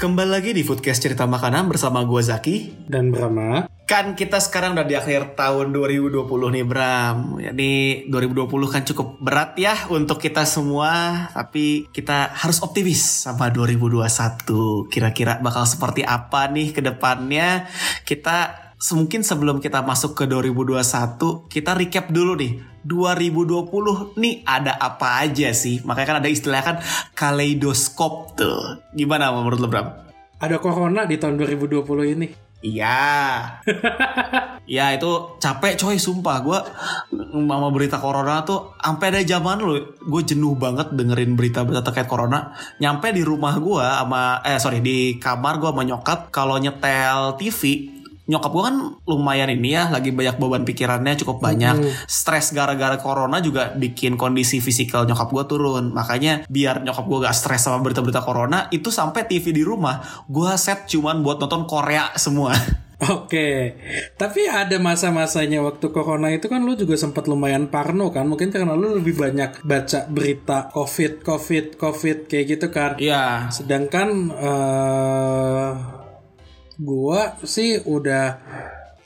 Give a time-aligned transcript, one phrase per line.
[0.00, 2.88] Kembali lagi di Foodcast Cerita Makanan bersama gue Zaki.
[2.88, 3.68] dan Brahma.
[3.84, 6.24] Kan kita sekarang udah di akhir tahun 2020
[6.56, 7.36] nih Bram.
[7.36, 7.72] Jadi
[8.08, 11.28] 2020 kan cukup berat ya untuk kita semua.
[11.36, 14.88] Tapi kita harus optimis sama 2021.
[14.88, 17.68] Kira-kira bakal seperti apa nih ke depannya.
[18.08, 20.80] Kita mungkin sebelum kita masuk ke 2021
[21.52, 26.76] kita recap dulu nih 2020 nih ada apa aja sih makanya kan ada istilah kan
[27.12, 30.10] kaleidoskop tuh gimana menurut lo Bram?
[30.40, 32.28] Ada corona di tahun 2020 ini.
[32.60, 33.00] Iya.
[34.76, 36.58] ya itu capek coy sumpah gue
[37.32, 42.52] sama berita corona tuh sampai ada zaman lo gue jenuh banget dengerin berita-berita terkait corona
[42.76, 47.60] nyampe di rumah gue sama eh sorry di kamar gue sama nyokap kalau nyetel TV
[48.28, 48.76] nyokap gue kan
[49.08, 52.06] lumayan ini ya lagi banyak beban pikirannya cukup banyak.
[52.06, 55.90] Stres gara-gara corona juga bikin kondisi fisikal nyokap gue turun.
[55.94, 60.02] Makanya biar nyokap gue gak stres sama berita-berita corona itu sampai TV di rumah.
[60.30, 62.52] Gue set cuman buat nonton Korea semua.
[63.00, 63.80] Oke,
[64.20, 68.28] tapi ada masa-masanya waktu corona itu kan lu juga sempat lumayan parno kan?
[68.28, 73.00] Mungkin karena lu lebih banyak baca berita COVID, COVID, COVID kayak gitu kan?
[73.00, 73.48] Iya.
[73.48, 75.99] Sedangkan eh
[76.80, 78.40] gua sih udah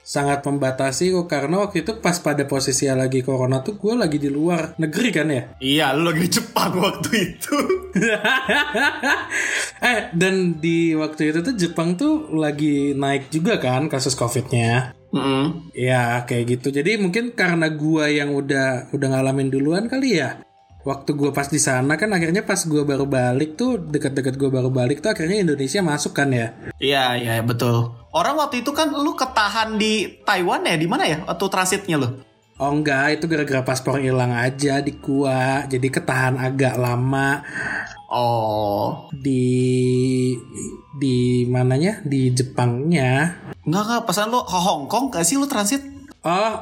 [0.04, 4.28] sangat membatasi kok karena waktu itu pas pada posisi lagi corona tuh gua lagi di
[4.28, 5.42] luar negeri kan ya?
[5.58, 7.56] Iya, lu lagi Jepang waktu itu.
[9.88, 15.70] eh dan di waktu itu tuh Jepang tuh lagi naik juga kan kasus covidnya Mm-mm.
[15.78, 20.42] ya kayak gitu jadi mungkin karena gua yang udah udah ngalamin duluan kali ya
[20.84, 24.68] waktu gua pas di sana kan akhirnya pas gua baru balik tuh dekat-dekat gua baru
[24.68, 27.90] balik tuh akhirnya Indonesia masuk kan ya Iya, iya betul.
[28.12, 31.18] Orang waktu itu kan lu ketahan di Taiwan ya, di mana ya?
[31.24, 32.08] Waktu transitnya lu?
[32.54, 37.42] oh enggak itu gara-gara paspor hilang aja di gua jadi ketahan agak lama
[38.14, 40.30] Oh, di
[40.94, 44.02] di mananya di Jepangnya enggak enggak.
[44.06, 45.82] Pesan lu ke Hong Kong gak sih lu transit?
[46.22, 46.54] oh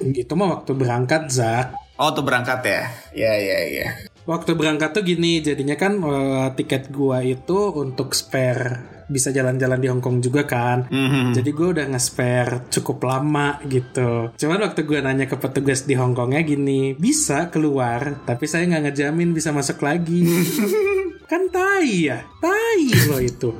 [0.00, 2.82] itu mah waktu berangkat Zak Oh, tuh berangkat ya?
[3.16, 3.88] Iya, iya, iya.
[4.28, 9.86] Waktu berangkat tuh gini, jadinya kan eh, tiket gua itu untuk spare bisa jalan-jalan di
[9.86, 10.90] Hong Kong juga kan.
[10.90, 11.30] Mhm.
[11.38, 14.34] Jadi gue udah nge-spare cukup lama gitu.
[14.34, 18.90] Cuman waktu gue nanya ke petugas di Hong Kongnya gini, bisa keluar, tapi saya nggak
[18.90, 20.26] ngejamin bisa masuk lagi.
[21.30, 23.50] kan tai ya, tai loh itu.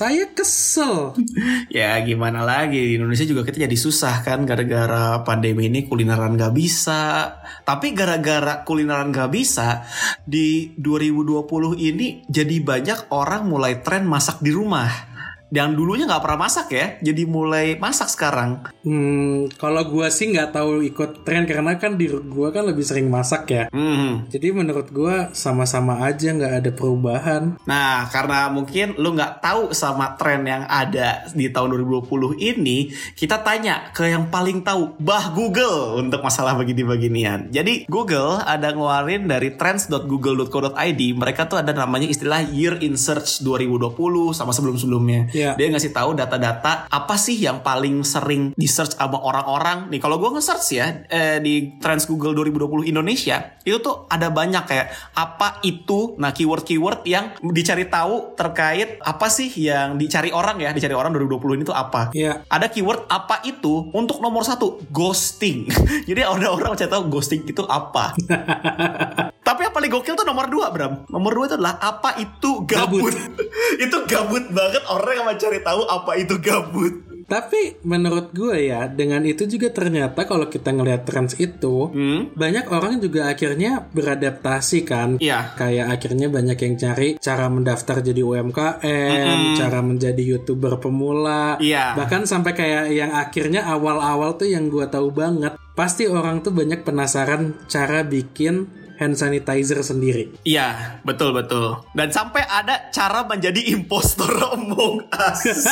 [0.00, 1.12] Saya kesel.
[1.70, 6.56] Ya gimana lagi di Indonesia juga kita jadi susah kan gara-gara pandemi ini kulineran gak
[6.56, 7.36] bisa.
[7.62, 9.84] Tapi gara-gara kulineran gak bisa
[10.24, 15.09] di 2020 ini jadi banyak orang mulai tren masak di rumah.
[15.50, 18.70] Yang dulunya nggak pernah masak ya, jadi mulai masak sekarang.
[18.86, 23.10] Hmm, kalau gua sih nggak tahu ikut tren karena kan di gua kan lebih sering
[23.10, 23.64] masak ya.
[23.74, 24.30] Mhm.
[24.30, 27.58] Jadi menurut gua sama-sama aja nggak ada perubahan.
[27.66, 33.42] Nah, karena mungkin lu nggak tahu sama tren yang ada di tahun 2020 ini, kita
[33.42, 37.50] tanya ke yang paling tahu, bah Google untuk masalah begini-beginian.
[37.50, 44.30] Jadi Google ada ngeluarin dari trends.google.co.id, mereka tuh ada namanya istilah Year in Search 2020
[44.30, 45.32] sama sebelum-sebelumnya.
[45.40, 45.56] Iya.
[45.56, 49.88] Dia ngasih tahu data-data apa sih yang paling sering di search sama orang-orang.
[49.88, 54.64] Nih kalau gue nge-search ya eh, di Trends Google 2020 Indonesia, itu tuh ada banyak
[54.68, 60.76] kayak apa itu, nah keyword-keyword yang dicari tahu terkait apa sih yang dicari orang ya,
[60.76, 62.12] dicari orang 2020 ini tuh apa.
[62.12, 62.44] Iya.
[62.52, 65.64] Ada keyword apa itu untuk nomor satu ghosting.
[66.08, 68.12] Jadi ada orang mencari tahu ghosting itu apa.
[69.80, 71.08] Paling gokil tuh nomor dua Bram.
[71.08, 73.16] Nomor dua itu adalah apa itu gabut.
[73.88, 77.00] itu gabut banget orang yang mencari tahu apa itu gabut.
[77.24, 82.28] Tapi menurut gue ya, dengan itu juga ternyata kalau kita ngelihat trends itu, Hmm?
[82.36, 85.16] banyak orang juga akhirnya beradaptasi kan.
[85.16, 85.56] Iya.
[85.56, 91.96] Kayak akhirnya banyak yang cari cara mendaftar jadi UMKM, cara menjadi youtuber pemula, Iya.
[91.96, 96.84] bahkan sampai kayak yang akhirnya awal-awal tuh yang gue tahu banget, pasti orang tuh banyak
[96.84, 100.28] penasaran cara bikin hand sanitizer sendiri.
[100.44, 101.80] Iya, betul betul.
[101.96, 105.64] Dan sampai ada cara menjadi impostor Among Us.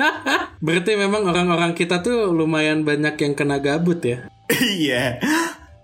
[0.64, 4.30] Berarti memang orang-orang kita tuh lumayan banyak yang kena gabut ya.
[4.46, 5.18] Iya.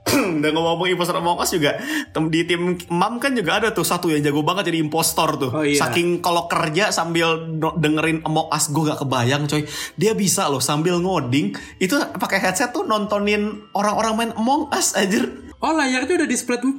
[0.39, 1.79] Udah ngomong impostor Among Us juga
[2.11, 5.65] Di tim Mam kan juga ada tuh Satu yang jago banget jadi impostor tuh Oh,
[5.65, 5.79] iya.
[5.79, 7.49] Saking kalau kerja sambil
[7.79, 9.63] dengerin Among Us Gue gak kebayang coy
[9.95, 15.23] Dia bisa loh sambil ngoding Itu pakai headset tuh nontonin Orang-orang main Among Us aja
[15.63, 16.75] Oh layarnya udah di split 4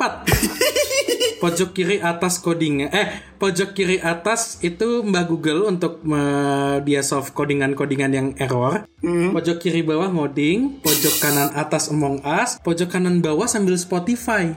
[1.40, 2.88] Pojok kiri atas codingnya.
[2.88, 8.88] Eh pojok kiri atas itu Mbak Google untuk me- dia solve codingan-codingan yang error.
[9.04, 14.56] Pojok kiri bawah ngoding Pojok kanan atas Among Us Pojok kanan bawah sambil Spotify.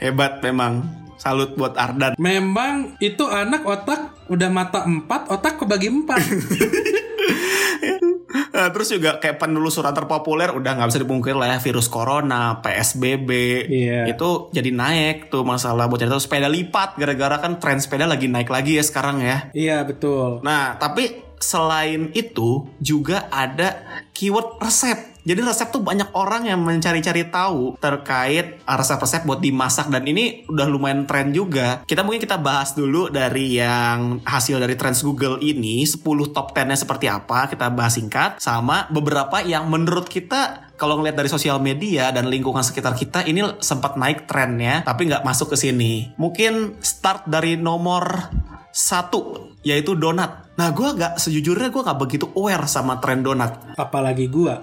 [0.00, 1.04] Hebat memang.
[1.16, 2.16] Salut buat Ardan.
[2.16, 6.04] Memang itu anak otak udah mata 4 Otak kebagi 4
[8.34, 13.30] Nah, terus juga kayak penelusuran terpopuler udah nggak bisa dipungkiri lah ya virus corona, PSBB
[13.70, 14.10] Iya.
[14.10, 18.50] itu jadi naik tuh masalah buat cerita sepeda lipat gara-gara kan tren sepeda lagi naik
[18.50, 19.50] lagi ya sekarang ya.
[19.54, 25.13] Iya betul Nah tapi selain itu juga ada keyword resep.
[25.24, 30.68] Jadi resep tuh banyak orang yang mencari-cari tahu terkait resep-resep buat dimasak dan ini udah
[30.68, 31.80] lumayan tren juga.
[31.88, 36.04] Kita mungkin kita bahas dulu dari yang hasil dari trends Google ini 10
[36.36, 41.32] top 10-nya seperti apa, kita bahas singkat sama beberapa yang menurut kita kalau ngeliat dari
[41.32, 46.12] sosial media dan lingkungan sekitar kita ini sempat naik trennya tapi nggak masuk ke sini.
[46.20, 48.28] Mungkin start dari nomor
[48.74, 50.43] satu yaitu donat.
[50.54, 53.58] Nah gue agak sejujurnya gue nggak begitu aware sama tren donat.
[53.84, 54.62] Apalagi gua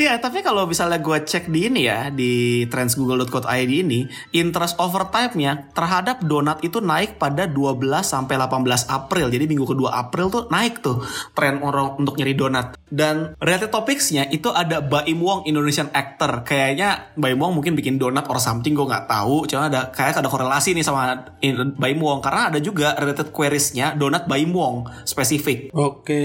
[0.00, 5.70] ya tapi kalau misalnya gue cek di ini ya di trendsgoogle.co.id ini interest over time-nya
[5.70, 9.26] terhadap donat itu naik pada 12 sampai 18 April.
[9.30, 10.98] Jadi minggu kedua April tuh naik tuh
[11.36, 12.74] tren orang untuk nyari donat.
[12.92, 16.44] Dan related topics-nya itu ada Baim Wong Indonesian actor.
[16.44, 19.46] Kayaknya Baim Wong mungkin bikin donat or something gue nggak tahu.
[19.48, 21.32] Cuma ada kayak ada korelasi nih sama
[21.78, 24.71] Baim Wong karena ada juga related queries-nya donat Baim Wong
[25.04, 25.72] spesifik.
[25.72, 26.22] Oke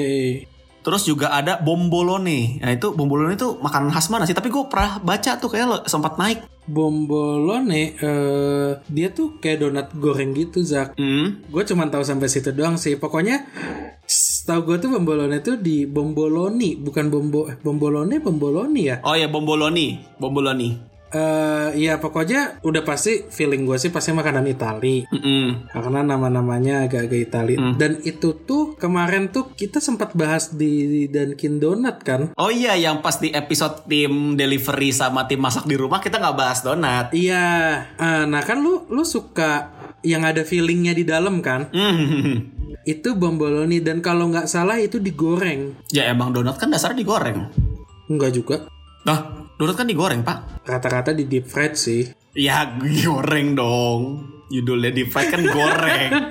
[0.88, 2.64] Terus juga ada bombolone.
[2.64, 4.32] Nah itu bombolone itu makanan khas mana sih?
[4.32, 6.48] Tapi gue pernah baca tuh kayak sempat naik.
[6.64, 11.44] Bombolone eh dia tuh kayak donat goreng gitu Zak Hmm.
[11.52, 12.96] Gue cuma tahu sampai situ doang sih.
[12.96, 13.44] Pokoknya
[14.48, 19.04] tahu gue tuh bombolone tuh di bomboloni, bukan bombo eh, bombolone bomboloni ya.
[19.04, 20.97] Oh ya bomboloni, bomboloni.
[21.12, 25.08] Eh ya pokoknya udah pasti feeling gue sih pasti makanan Itali.
[25.08, 25.72] Mm-mm.
[25.72, 27.56] Karena nama-namanya agak-agak Itali.
[27.80, 32.36] Dan itu tuh kemarin tuh kita sempat bahas di Dunkin Donut kan.
[32.36, 36.38] Oh iya yang pas di episode tim delivery sama tim masak di rumah kita nggak
[36.38, 37.16] bahas donat.
[37.16, 37.46] Iya,
[37.96, 39.72] eh, nah kan lu lu suka
[40.04, 41.72] yang ada feelingnya di dalam kan?
[41.72, 42.52] Hmm.
[42.84, 45.76] Itu bomboloni dan kalau nggak salah itu digoreng.
[45.92, 47.48] ya emang donat kan dasarnya digoreng.
[48.08, 48.56] Enggak juga.
[49.04, 50.62] Nah, donat kan digoreng pak.
[50.70, 52.06] Rata-rata di deep fried sih.
[52.38, 54.02] Ya goreng dong.
[54.54, 56.12] Judulnya deep fried kan goreng.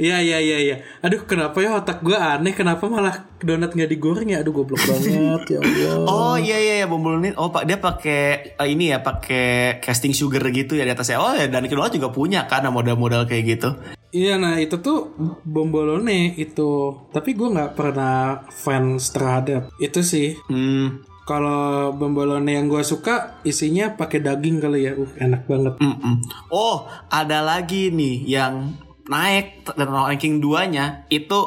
[0.00, 0.76] Iya iya iya iya.
[1.04, 4.40] Aduh kenapa ya otak gue aneh kenapa malah donat nggak digoreng ya?
[4.40, 6.08] Aduh goblok banget ya Allah.
[6.08, 7.36] Oh iya iya ya bomboloni.
[7.36, 11.20] Oh pak dia pakai eh, ini ya pakai casting sugar gitu ya di atasnya.
[11.20, 13.76] Oh ya dan kedua juga punya kan modal-modal kayak gitu.
[14.10, 15.12] Iya nah itu tuh
[15.44, 16.96] bombolone itu.
[17.12, 20.40] Tapi gue nggak pernah fans terhadap itu sih.
[20.48, 21.09] Hmm.
[21.30, 24.98] Kalau bombolone yang gue suka isinya pakai daging kali ya.
[24.98, 25.78] Uh enak banget.
[25.78, 26.26] Mm-mm.
[26.50, 28.74] Oh, ada lagi nih yang
[29.06, 31.38] naik dan ranking 2-nya itu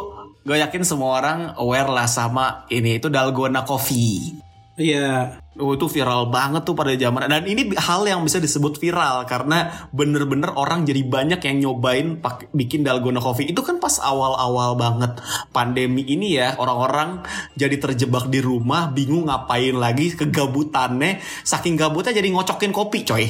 [0.47, 4.39] gue yakin semua orang aware lah sama ini itu dalgona coffee.
[4.79, 5.42] Iya.
[5.53, 9.85] Oh, itu viral banget tuh pada zaman dan ini hal yang bisa disebut viral karena
[9.93, 15.21] bener-bener orang jadi banyak yang nyobain pakai bikin dalgona coffee itu kan pas awal-awal banget
[15.53, 17.21] pandemi ini ya orang-orang
[17.53, 23.25] jadi terjebak di rumah bingung ngapain lagi kegabutannya saking gabutnya jadi ngocokin kopi coy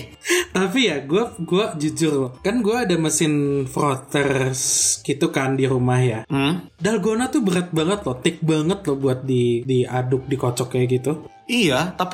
[0.54, 2.38] Tapi ya gue gua jujur.
[2.46, 4.62] Kan gue ada mesin frothers
[5.02, 6.20] gitu kan di rumah ya.
[6.30, 6.78] hmm?
[6.78, 11.14] Dalgona tuh berat banget loh, thick banget loh buat di diaduk, dikocok kayak gitu.
[11.44, 12.13] Iya, tapi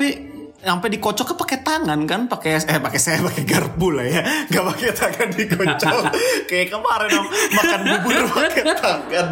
[0.60, 4.20] sampai dikocoknya pakai tangan kan, pakai eh pakai saya pakai garpu lah ya,
[4.52, 6.02] nggak pakai tangan dikocok.
[6.50, 9.28] Kayak kemarin om, makan bubur pakai tangan.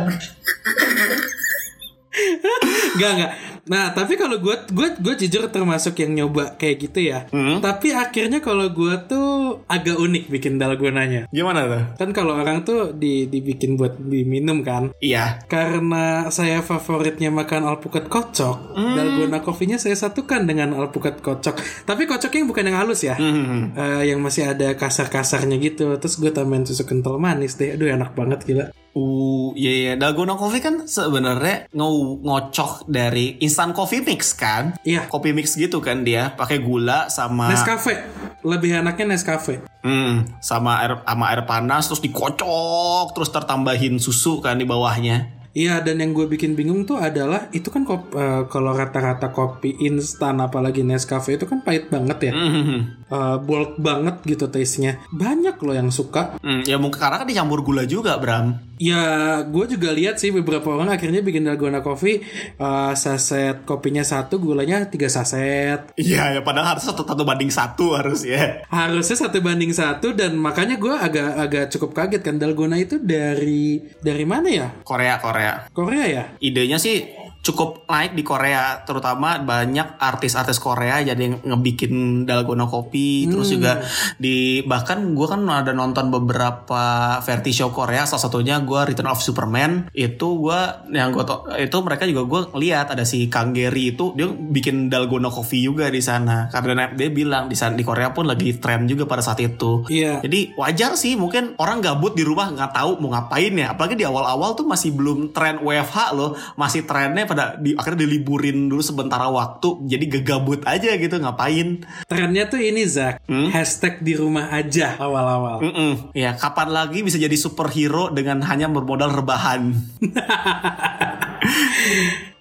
[2.99, 3.33] Gak gak.
[3.69, 7.29] Nah tapi kalau gue gue gue jujur termasuk yang nyoba kayak gitu ya.
[7.31, 7.61] Hmm.
[7.61, 9.29] Tapi akhirnya kalau gue tuh
[9.69, 11.29] agak unik bikin dalgonanya.
[11.31, 11.85] Gimana tuh?
[12.01, 14.93] Kan kalau orang tuh di dibikin buat diminum kan.
[14.99, 15.45] Iya.
[15.47, 21.85] Karena saya favoritnya makan alpukat kocok, dalgona coffee-nya saya satukan dengan alpukat kocok.
[21.85, 23.15] Tapi kocoknya yang bukan yang halus ya.
[23.15, 23.77] Hmm.
[23.77, 25.93] Eh, yang masih ada kasar-kasarnya gitu.
[26.01, 27.77] Terus gue tambahin susu kental manis deh.
[27.77, 28.67] Aduh enak banget gila.
[28.99, 34.75] Uh, iya iya, dalgona coffee kan sebenarnya ngo ngocok dari instant coffee mix kan?
[34.83, 35.07] Iya.
[35.07, 37.95] Kopi mix gitu kan dia, pakai gula sama Nescafe.
[38.43, 39.63] Lebih enaknya Nescafe.
[39.87, 45.38] hmm, sama air sama air panas terus dikocok terus tertambahin susu kan di bawahnya.
[45.59, 49.75] Iya dan yang gue bikin bingung tuh adalah itu kan kop- eh, kalau rata-rata kopi
[49.81, 52.79] instan apalagi Nescafe itu kan pahit banget ya, Mhm.
[53.09, 55.01] Eh, bulk banget gitu taste-nya.
[55.11, 56.37] Banyak loh yang suka.
[56.39, 58.55] Hmm, ya mungkin karena kan dicampur gula juga Bram.
[58.79, 59.03] Ya
[59.43, 62.23] gue juga lihat sih beberapa orang akhirnya bikin dalgona coffee
[62.55, 65.91] eh, saset kopinya satu gulanya tiga saset.
[65.97, 68.63] Iya ya padahal harus satu, satu banding satu harus ya.
[68.71, 73.81] Harusnya satu banding satu dan makanya gue agak agak cukup kaget kan dalgona itu dari
[73.99, 74.69] dari mana ya?
[74.85, 75.48] Korea Korea.
[75.73, 76.23] Korea ya?
[76.41, 77.18] Idenya sih
[77.49, 83.81] cukup naik di Korea terutama banyak artis-artis Korea jadi yang ngebikin dalgona kopi terus juga
[84.21, 89.25] di bahkan gue kan ada nonton beberapa verti show Korea salah satunya gue Return of
[89.25, 90.61] Superman itu gue
[90.93, 91.25] yang gue
[91.57, 95.89] itu mereka juga gue lihat ada si Kang Gary itu dia bikin dalgona kopi juga
[95.89, 99.41] di sana karena dia bilang di sana di Korea pun lagi tren juga pada saat
[99.41, 100.21] itu Iya.
[100.21, 103.71] jadi wajar sih mungkin orang gabut di rumah nggak tahu mau ngapain ya.
[103.73, 106.35] Apalagi di awal-awal tuh masih belum tren WFH loh.
[106.59, 109.85] Masih trennya pada di, akhirnya diliburin dulu sementara waktu.
[109.87, 111.83] Jadi gegabut aja gitu ngapain.
[112.05, 113.51] Trennya tuh ini Zak, Hmm?
[113.53, 115.63] hashtag di rumah aja awal-awal.
[115.63, 115.93] Mm-mm.
[116.13, 119.73] Ya kapan lagi bisa jadi superhero dengan hanya bermodal rebahan.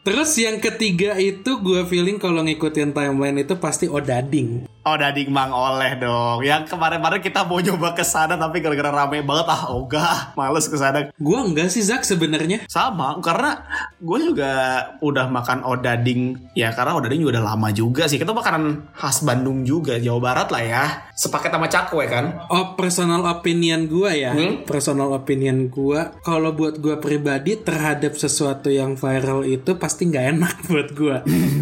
[0.08, 4.64] Terus yang ketiga itu gue feeling kalau ngikutin timeline itu pasti Odading.
[4.88, 6.40] Oh dading mang oleh dong.
[6.40, 10.80] Yang kemarin-kemarin kita mau nyoba ke sana tapi gara-gara rame banget ah ogah males ke
[10.80, 11.12] sana.
[11.12, 12.64] Gue enggak sih Zak sebenarnya.
[12.72, 13.68] Sama, karena
[14.00, 14.52] gue juga
[15.04, 18.16] udah makan odading ya karena odading juga udah lama juga sih.
[18.16, 20.84] Itu makanan khas Bandung juga, Jawa Barat lah ya.
[21.12, 22.48] Sepaket sama cakwe kan.
[22.48, 24.64] Oh personal opinion gue ya, Hmm?
[24.64, 26.00] personal opinion gue.
[26.22, 31.18] Kalau buat gue pribadi terhadap sesuatu yang viral itu pasti nggak enak buat gue.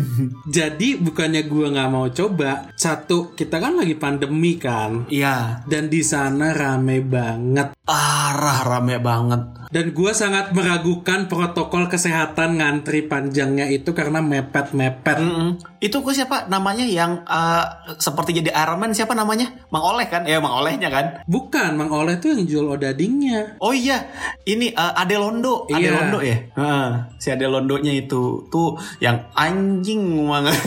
[0.57, 2.69] Jadi bukannya gue nggak mau coba.
[2.75, 7.77] Satu kita kan lagi pandemi kan, Iya, dan di sana rame banget.
[7.85, 9.41] arah rame banget.
[9.69, 15.21] Dan gue sangat meragukan protokol kesehatan ngantri panjangnya itu karena mepet-mepet.
[15.21, 15.61] Mm-mm.
[15.77, 19.53] Itu gue siapa namanya yang eh, seperti jadi Iron Man siapa namanya?
[19.69, 20.25] Mang Oleh kan?
[20.25, 21.21] Ya Mang Olehnya kan.
[21.29, 23.61] Bukan, Mang Oleh tuh yang jual odadingnya.
[23.61, 24.09] Oh iya,
[24.47, 25.91] ini eh, Ade Londo, Ade Iya.
[25.93, 26.37] Londo ya.
[26.57, 26.89] Heeh,
[27.21, 30.57] si Ade Londonya itu tuh yang anjing banget.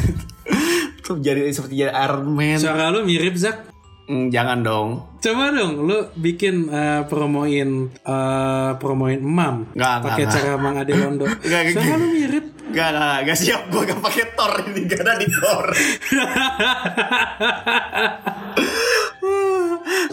[1.16, 2.60] Jadi seperti jadi Iron Man.
[2.60, 3.72] Suara lu mirip Zak.
[4.08, 4.88] Hmm, jangan dong.
[5.20, 11.28] Coba dong, lu bikin eh, promoin eh, promoin emam nggak, pakai cara Mang Ade Londo.
[11.44, 12.44] Nggak, Suara lu mirip.
[12.68, 15.72] Gak, gak, gak siap gue gak pakai Thor ini gak ada di Thor.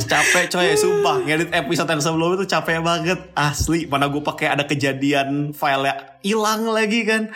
[0.06, 3.86] capek coy, sumpah ngedit episode yang sebelum itu capek banget asli.
[3.86, 7.30] Mana gue pakai ada kejadian file hilang lagi kan.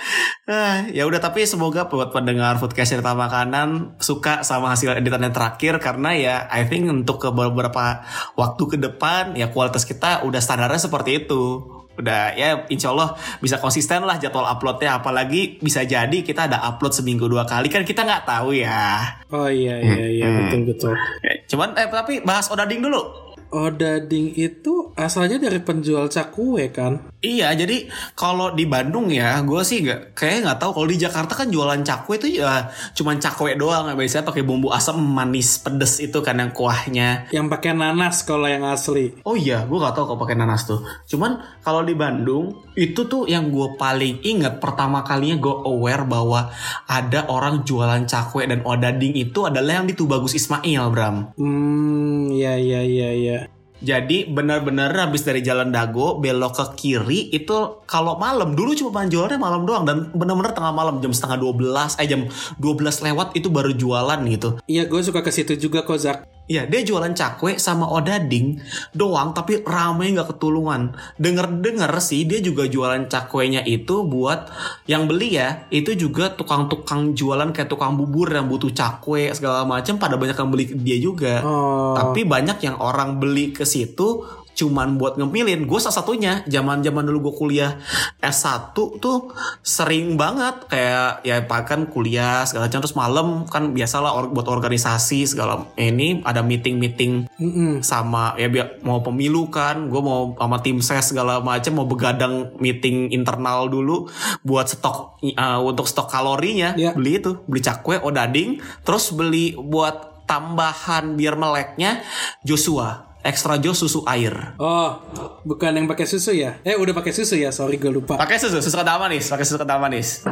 [0.50, 5.36] Ah, ya udah tapi semoga buat pendengar foodcast cerita makanan suka sama hasil editan yang
[5.36, 8.02] terakhir karena ya I think untuk ke beberapa
[8.34, 13.14] waktu ke depan ya kualitas kita udah standarnya seperti itu udah ya insya Allah
[13.44, 14.98] bisa konsisten lah jadwal uploadnya.
[14.98, 17.68] Apalagi bisa jadi kita ada upload seminggu dua kali.
[17.68, 19.04] Kan kita nggak tahu ya.
[19.30, 20.28] Oh iya iya iya.
[20.48, 20.94] Betul betul.
[21.22, 27.10] Ya, cuman eh tapi bahas odading dulu Odading itu asalnya dari penjual cakwe kan?
[27.20, 30.72] Iya, jadi kalau di Bandung ya, gue sih nggak kayak nggak tahu.
[30.78, 33.90] Kalau di Jakarta kan jualan cakwe itu ya cuman cakwe doang.
[33.98, 37.28] Biasanya pakai bumbu asam manis pedes itu kan yang kuahnya.
[37.34, 39.18] Yang pakai nanas kalau yang asli.
[39.26, 40.80] Oh iya, gue nggak tahu kalau pakai nanas tuh.
[41.10, 46.54] Cuman kalau di Bandung itu tuh yang gue paling inget pertama kalinya gue aware bahwa
[46.88, 51.36] ada orang jualan cakwe dan odading itu adalah yang di Tubagus Ismail, Bram.
[51.36, 53.39] Hmm, iya iya iya iya.
[53.80, 59.40] Jadi benar-benar habis dari Jalan Dago belok ke kiri itu kalau malam dulu cuma jualannya
[59.40, 62.22] malam doang dan benar-benar tengah malam jam setengah 12 eh jam
[62.60, 64.60] 12 lewat itu baru jualan gitu.
[64.68, 66.39] Iya gue suka ke situ juga kok Zak.
[66.50, 68.58] Iya dia jualan cakwe sama odading
[68.98, 70.98] doang tapi rame nggak ketulungan.
[71.22, 74.50] Dengar-dengar sih dia juga jualan cakwenya itu buat
[74.90, 80.02] yang beli ya itu juga tukang-tukang jualan kayak tukang bubur yang butuh cakwe segala macam
[80.02, 81.46] pada banyak yang beli dia juga.
[81.46, 81.94] Oh.
[81.94, 84.26] Tapi banyak yang orang beli ke situ
[84.60, 85.64] cuman buat ngemilin.
[85.64, 87.72] Gue salah satunya zaman-zaman dulu gue kuliah
[88.20, 89.32] S1 tuh
[89.64, 95.24] sering banget kayak ya kan kuliah segala macam terus malam kan biasalah or- buat organisasi
[95.26, 97.72] segala ini ada meeting-meeting Mm-mm.
[97.80, 102.52] sama ya biar mau pemilu kan gue mau sama tim ses segala macam mau begadang
[102.60, 104.10] meeting internal dulu
[104.44, 106.92] buat stok uh, untuk stok kalorinya Iya.
[106.96, 112.06] beli itu beli cakwe odading terus beli buat tambahan biar meleknya
[112.46, 114.56] Joshua extra jos susu air.
[114.60, 115.00] Oh,
[115.44, 116.60] bukan yang pakai susu ya?
[116.64, 117.52] Eh, udah pakai susu ya?
[117.52, 118.16] Sorry, gue lupa.
[118.16, 120.24] Pakai susu, susu kental manis, pakai susu kental manis.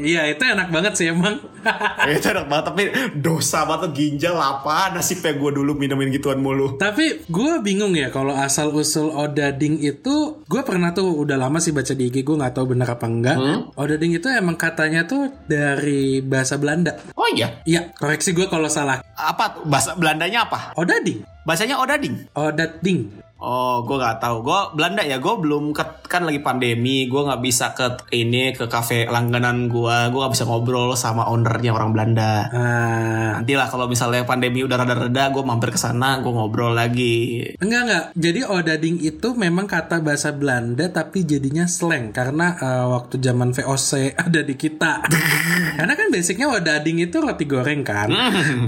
[0.00, 1.36] Iya, itu enak banget sih emang.
[2.08, 2.82] itu enak banget, tapi
[3.20, 6.80] dosa banget ginjal apa nasibnya gue dulu minumin gituan mulu.
[6.80, 11.76] Tapi gue bingung ya kalau asal usul odading itu, gue pernah tuh udah lama sih
[11.76, 13.36] baca di IG, gue nggak tahu bener apa enggak.
[13.76, 16.96] Odading itu emang katanya tuh dari bahasa Belanda.
[17.30, 19.06] Oh iya, Iya, koreksi gue kalau salah.
[19.14, 19.62] apa tuh?
[19.62, 20.74] bahasa Belandanya apa?
[20.74, 21.22] Odading.
[21.46, 22.26] Bahasanya odading.
[22.34, 23.06] Odading.
[23.40, 24.44] Oh, gue nggak tahu.
[24.44, 25.16] Gue Belanda ya.
[25.16, 27.08] Gue belum ke, kan lagi pandemi.
[27.08, 29.96] Gue nggak bisa ke ini ke kafe langganan gue.
[30.12, 32.32] Gue nggak bisa ngobrol sama ownernya orang Belanda.
[32.52, 36.20] Ah, Nanti lah kalau misalnya pandemi udah rada-reda, gue mampir ke sana.
[36.20, 37.48] Gue ngobrol lagi.
[37.64, 38.04] Enggak enggak.
[38.12, 43.90] Jadi odading itu memang kata bahasa Belanda tapi jadinya slang karena eh, waktu zaman VOC
[44.28, 45.00] ada di kita.
[45.80, 48.12] karena kan basicnya odading itu roti goreng kan.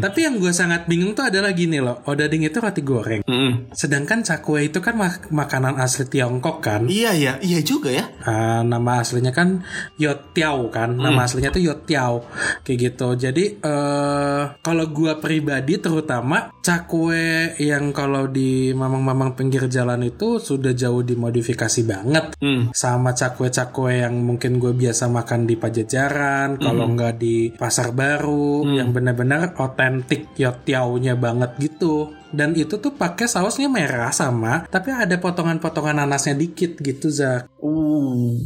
[0.00, 2.00] tapi yang gue sangat bingung tuh adalah gini loh.
[2.08, 3.20] Odading itu roti goreng.
[3.28, 3.76] Mm.
[3.76, 6.86] Sedangkan cakwe itu kan mak- makanan asli Tiongkok kan.
[6.86, 8.06] Iya ya, iya juga ya.
[8.22, 9.66] Ah, nama aslinya kan
[9.98, 10.94] Yotiao kan.
[10.96, 12.24] Nama aslinya tuh Yotiao
[12.62, 13.08] kayak gitu.
[13.18, 20.72] Jadi eh kalau gua pribadi terutama cakwe yang kalau di mamang-mamang pinggir jalan itu sudah
[20.72, 22.24] jauh dimodifikasi banget.
[22.38, 22.70] Hmm.
[22.70, 28.94] Sama cakwe-cakwe yang mungkin gue biasa makan di Pajajaran, kalau nggak di Pasar Baru, yang
[28.94, 32.14] benar-benar otentik Yotiao-nya banget gitu.
[32.32, 37.52] Dan itu tuh pakai sausnya merah sama, tapi ada potongan-potongan nanasnya dikit gitu, Zak.
[37.60, 38.40] Uh,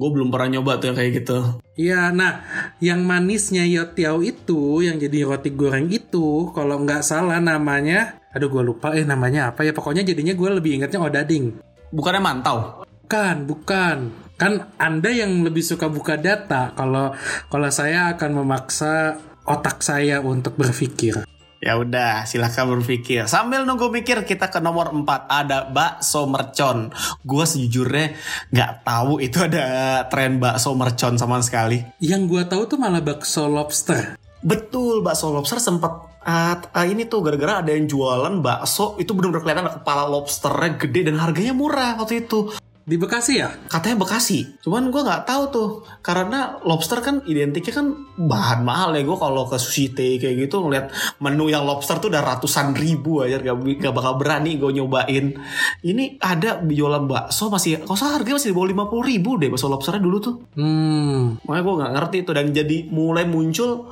[0.00, 1.38] gue belum pernah nyoba tuh yang kayak gitu.
[1.76, 2.42] Iya, nah
[2.80, 8.64] yang manisnya yotiao itu, yang jadi roti goreng itu, kalau nggak salah namanya, aduh gue
[8.64, 11.52] lupa eh namanya apa ya, pokoknya jadinya gue lebih ingatnya odading.
[11.92, 12.58] Bukannya mantau?
[13.04, 13.98] Bukan, bukan.
[14.40, 17.12] Kan Anda yang lebih suka buka data, kalau
[17.52, 21.28] kalau saya akan memaksa otak saya untuk berpikir.
[21.58, 23.26] Ya udah, silakan berpikir.
[23.26, 26.94] Sambil nunggu mikir, kita ke nomor 4 ada bakso mercon.
[27.26, 28.14] Gue sejujurnya
[28.54, 31.82] nggak tahu itu ada tren bakso mercon sama sekali.
[31.98, 34.14] Yang gue tahu tuh malah bakso lobster.
[34.38, 39.42] Betul, bakso lobster sempat ah, ah, ini tuh gara-gara ada yang jualan bakso itu bener-bener
[39.42, 42.54] kelihatan kepala lobsternya gede dan harganya murah waktu itu.
[42.88, 43.52] Di Bekasi ya?
[43.68, 45.68] Katanya Bekasi, cuman gue nggak tahu tuh
[46.00, 50.64] karena lobster kan identiknya kan bahan mahal ya gue kalau ke sushi tei kayak gitu
[50.64, 50.88] ngeliat
[51.20, 55.36] menu yang lobster tuh udah ratusan ribu aja gak, gak bakal berani gue nyobain.
[55.84, 59.52] Ini ada jualan bakso masih, kalau salah harganya masih di bawah lima puluh ribu deh
[59.52, 60.34] bakso lobsternya dulu tuh.
[60.56, 63.84] Hmm, Makanya gue nggak ngerti itu dan jadi mulai muncul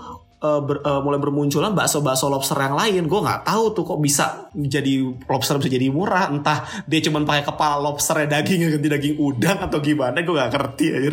[0.47, 3.03] eh, ber- eh, mulai bermunculan bakso-bakso lobster yang lain.
[3.11, 6.31] Gue nggak tahu tuh kok bisa jadi lobster bisa jadi murah.
[6.31, 10.23] Entah dia cuma pakai kepala lobsternya daging ganti daging udang atau gimana.
[10.23, 11.11] Gue nggak ngerti aja.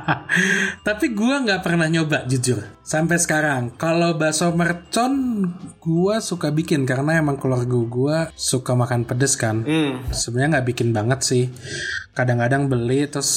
[0.88, 3.76] Tapi gua nggak pernah nyoba jujur sampai sekarang.
[3.76, 5.44] Kalau bakso mercon
[5.78, 9.62] gua suka bikin karena emang keluarga gua suka makan pedes kan.
[9.62, 10.04] Hmm.
[10.10, 11.44] Sebenarnya nggak bikin banget sih.
[12.16, 13.30] Kadang-kadang beli terus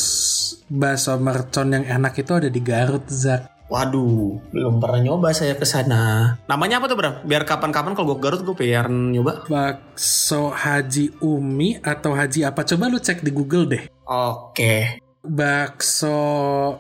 [0.72, 3.61] bakso mercon yang enak itu ada di Garut Zak.
[3.72, 6.36] Waduh, belum pernah nyoba saya ke sana.
[6.44, 7.24] Namanya apa tuh, Bram?
[7.24, 9.48] Biar kapan-kapan kalau gue ke Garut gue pengen nyoba.
[9.48, 12.68] Bakso Haji Umi atau Haji apa?
[12.68, 13.84] Coba lu cek di Google deh.
[14.04, 15.00] Oke.
[15.24, 16.20] Bakso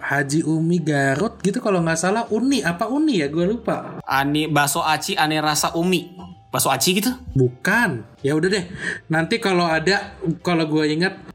[0.03, 4.03] Haji Umi Garut gitu kalau nggak salah Uni apa Uni ya gue lupa.
[4.03, 6.11] Ani bakso aci ane rasa umi.
[6.51, 7.15] Bakso aci gitu?
[7.31, 8.19] Bukan.
[8.19, 8.67] Ya udah deh.
[9.07, 11.30] Nanti kalau ada kalau gue ingat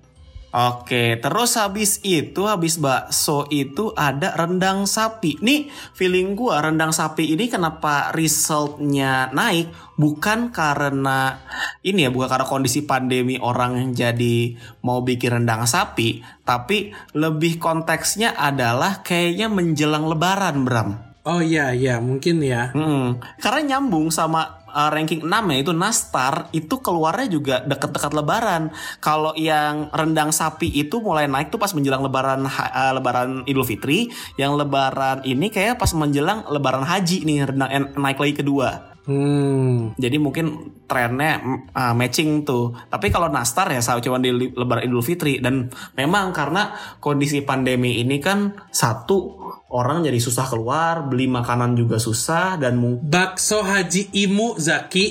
[0.56, 5.36] Oke, terus habis itu habis bakso itu ada rendang sapi.
[5.44, 9.68] Nih feeling gua rendang sapi ini kenapa resultnya naik
[10.00, 11.44] bukan karena
[11.84, 17.60] ini ya bukan karena kondisi pandemi orang yang jadi mau bikin rendang sapi, tapi lebih
[17.60, 20.90] konteksnya adalah kayaknya menjelang Lebaran, Bram.
[21.28, 22.72] Oh iya iya mungkin ya.
[22.72, 28.68] Hmm, karena nyambung sama uh, ranking 6 ya itu Nastar itu keluarnya juga deket-deket Lebaran.
[29.00, 34.12] Kalau yang rendang sapi itu mulai naik tuh pas menjelang Lebaran uh, Lebaran Idul Fitri,
[34.36, 38.95] yang Lebaran ini kayak pas menjelang Lebaran Haji nih rendang en- naik lagi kedua.
[39.06, 39.94] Hmm.
[39.94, 41.38] Jadi mungkin trennya
[41.70, 42.74] uh, matching tuh.
[42.90, 48.02] Tapi kalau Nastar ya sama cuma di Lebaran Idul Fitri dan memang karena kondisi pandemi
[48.02, 49.38] ini kan satu
[49.70, 55.06] orang jadi susah keluar, beli makanan juga susah dan mungkin Bakso Haji Imu Zaki.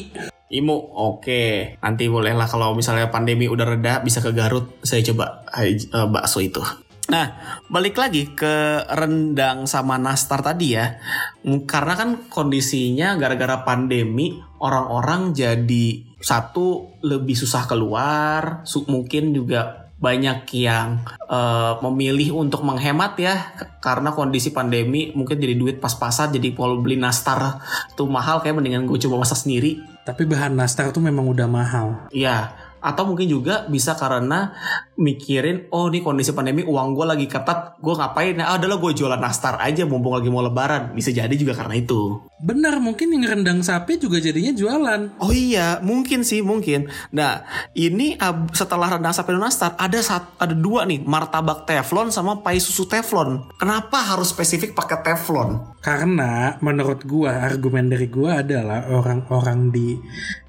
[0.46, 1.76] Imu, oke.
[1.82, 6.62] Nanti bolehlah kalau misalnya pandemi udah reda bisa ke Garut, saya coba eh, bakso itu.
[7.06, 10.98] Nah, balik lagi ke rendang sama nastar tadi ya.
[11.46, 20.44] M- Karena kan kondisinya gara-gara pandemi, orang-orang jadi satu lebih susah keluar, mungkin juga banyak
[20.60, 26.84] yang eh, memilih untuk menghemat ya karena kondisi pandemi mungkin jadi duit pas-pasan jadi kalau
[26.84, 27.64] beli nastar
[27.96, 31.88] tuh mahal kayak mendingan gue coba masak sendiri Tapi bahan nastar tuh memang udah mahal.
[32.14, 32.54] Iya,
[32.86, 34.54] atau mungkin juga bisa karena
[34.94, 38.38] mikirin, oh nih kondisi pandemi uang gue lagi ketat, gue ngapain?
[38.40, 40.94] Ah, adalah gue jualan nastar aja mumpung lagi mau lebaran.
[40.94, 42.22] Bisa jadi juga karena itu.
[42.46, 45.18] Benar, mungkin yang rendang sapi juga jadinya jualan.
[45.18, 46.92] Oh iya, mungkin sih, mungkin.
[47.10, 47.42] Nah,
[47.74, 48.14] ini
[48.54, 52.86] setelah rendang sapi dan nastar, ada sat- ada dua nih, martabak teflon sama pai susu
[52.86, 53.50] teflon.
[53.58, 55.76] Kenapa harus spesifik pakai teflon?
[55.82, 59.98] Karena menurut gua, argumen dari gua adalah orang-orang di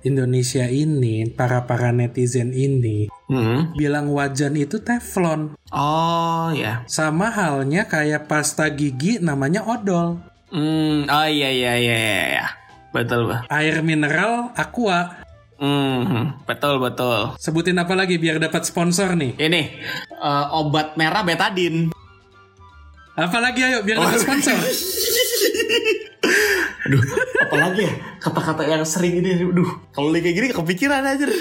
[0.06, 3.74] Indonesia ini, para-para netizen ini, Hmm.
[3.74, 5.58] bilang wajan itu teflon.
[5.74, 6.86] Oh ya.
[6.86, 10.22] Sama halnya kayak pasta gigi namanya odol.
[10.54, 11.10] Hmm.
[11.10, 11.98] Oh iya iya iya
[12.38, 12.46] iya.
[12.94, 13.42] Betul bah.
[13.50, 15.26] Air mineral aqua.
[15.58, 16.38] Hmm.
[16.46, 17.34] Betul betul.
[17.42, 19.34] Sebutin apa lagi biar dapat sponsor nih?
[19.34, 19.62] Ini
[20.14, 21.90] eh, obat merah betadin.
[23.16, 24.54] Apalagi ayo biar dapat sponsor.
[26.86, 27.02] Aduh,
[27.46, 29.42] apalagi ya kata-kata yang sering ini.
[29.42, 31.26] Aduh, kalau kayak gini kepikiran aja.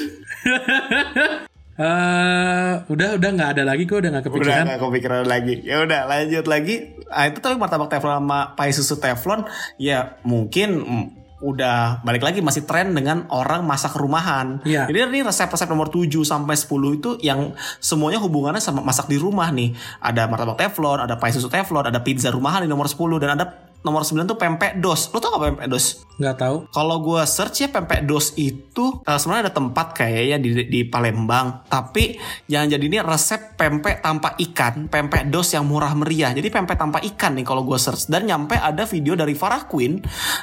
[1.75, 4.63] Eh, udah udah nggak ada lagi gue udah nggak Udah kepikiran.
[4.63, 5.59] gak kepikiran lagi.
[5.67, 6.95] Ya udah lanjut lagi.
[7.11, 9.43] Ah, itu tapi martabak teflon sama pai susu teflon
[9.75, 11.05] ya mungkin mm,
[11.43, 14.63] udah balik lagi masih tren dengan orang masak rumahan.
[14.63, 14.87] Iya.
[14.87, 17.51] Jadi ini resep-resep nomor 7 sampai 10 itu yang
[17.83, 19.75] semuanya hubungannya sama masak di rumah nih.
[19.99, 23.74] Ada martabak teflon, ada pai susu teflon, ada pizza rumahan di nomor 10 dan ada
[23.85, 25.13] nomor 9 tuh pempek dos.
[25.13, 26.01] Lo tau gak pempek dos?
[26.17, 26.57] Nggak tahu.
[26.73, 31.69] Kalau gue search ya pempek dos itu eh, sebenarnya ada tempat kayaknya di, di Palembang.
[31.69, 32.17] Tapi
[32.49, 36.33] jangan jadi ini resep pempek tanpa ikan, pempek dos yang murah meriah.
[36.33, 38.09] Jadi pempek tanpa ikan nih kalau gue search.
[38.09, 40.01] Dan nyampe ada video dari Farah Queen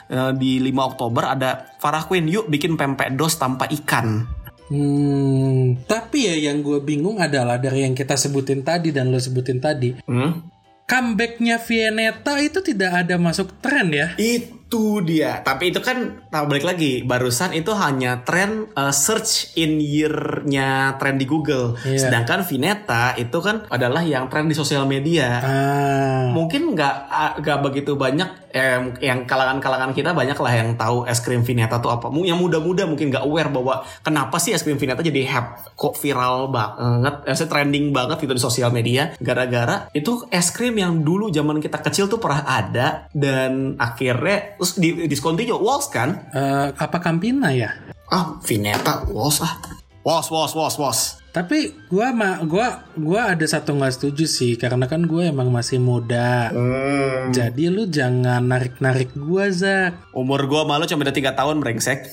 [0.08, 4.40] eh, di 5 Oktober ada Farah Queen yuk bikin pempek dos tanpa ikan.
[4.72, 9.60] Hmm, tapi ya yang gue bingung adalah dari yang kita sebutin tadi dan lo sebutin
[9.60, 10.48] tadi, Hmm?
[10.92, 14.12] Comebacknya Vianeta itu tidak ada masuk tren ya.
[14.20, 14.61] Itu
[15.02, 15.42] dia.
[15.42, 21.18] Tapi itu kan nah balik lagi barusan itu hanya tren uh, search in year-nya tren
[21.18, 21.76] di Google.
[21.82, 22.08] Iya.
[22.08, 25.28] Sedangkan Vineta itu kan adalah yang tren di sosial media.
[25.42, 31.08] Ah, Mungkin nggak ah, nggak begitu banyak em, yang kalangan-kalangan kita banyak lah yang tahu
[31.08, 32.12] es krim Vineta tuh apa.
[32.12, 36.52] Yang muda-muda mungkin nggak aware bahwa kenapa sih es krim Vineta jadi hype kok viral
[36.52, 39.16] banget, eh, trending banget gitu di sosial media.
[39.18, 45.10] Gara-gara itu es krim yang dulu zaman kita kecil tuh pernah ada dan akhirnya di
[45.10, 46.30] discontinue Walls kan?
[46.30, 47.74] eh, apa Campina ya?
[48.06, 49.58] Ah Vineta Walls ah.
[50.02, 51.00] Walls Walls Walls Walls.
[51.32, 55.80] Tapi gua ma gua gua ada satu nggak setuju sih karena kan gue emang masih
[55.80, 56.52] muda.
[56.52, 57.32] Hmm.
[57.32, 60.12] Jadi lu jangan narik-narik gua Zak.
[60.12, 61.98] Umur gua malu cuma beda 3 tahun brengsek.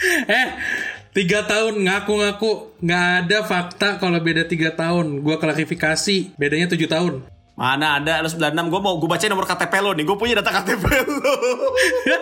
[0.00, 0.48] Eh,
[1.12, 5.20] tiga tahun ngaku-ngaku nggak ada fakta kalau beda tiga tahun.
[5.20, 7.20] Gua klarifikasi bedanya tujuh tahun.
[7.60, 10.48] Mana ada lu 96 gue mau gue bacain nomor KTP lo nih gue punya data
[10.48, 10.80] KTP
[11.12, 11.36] lo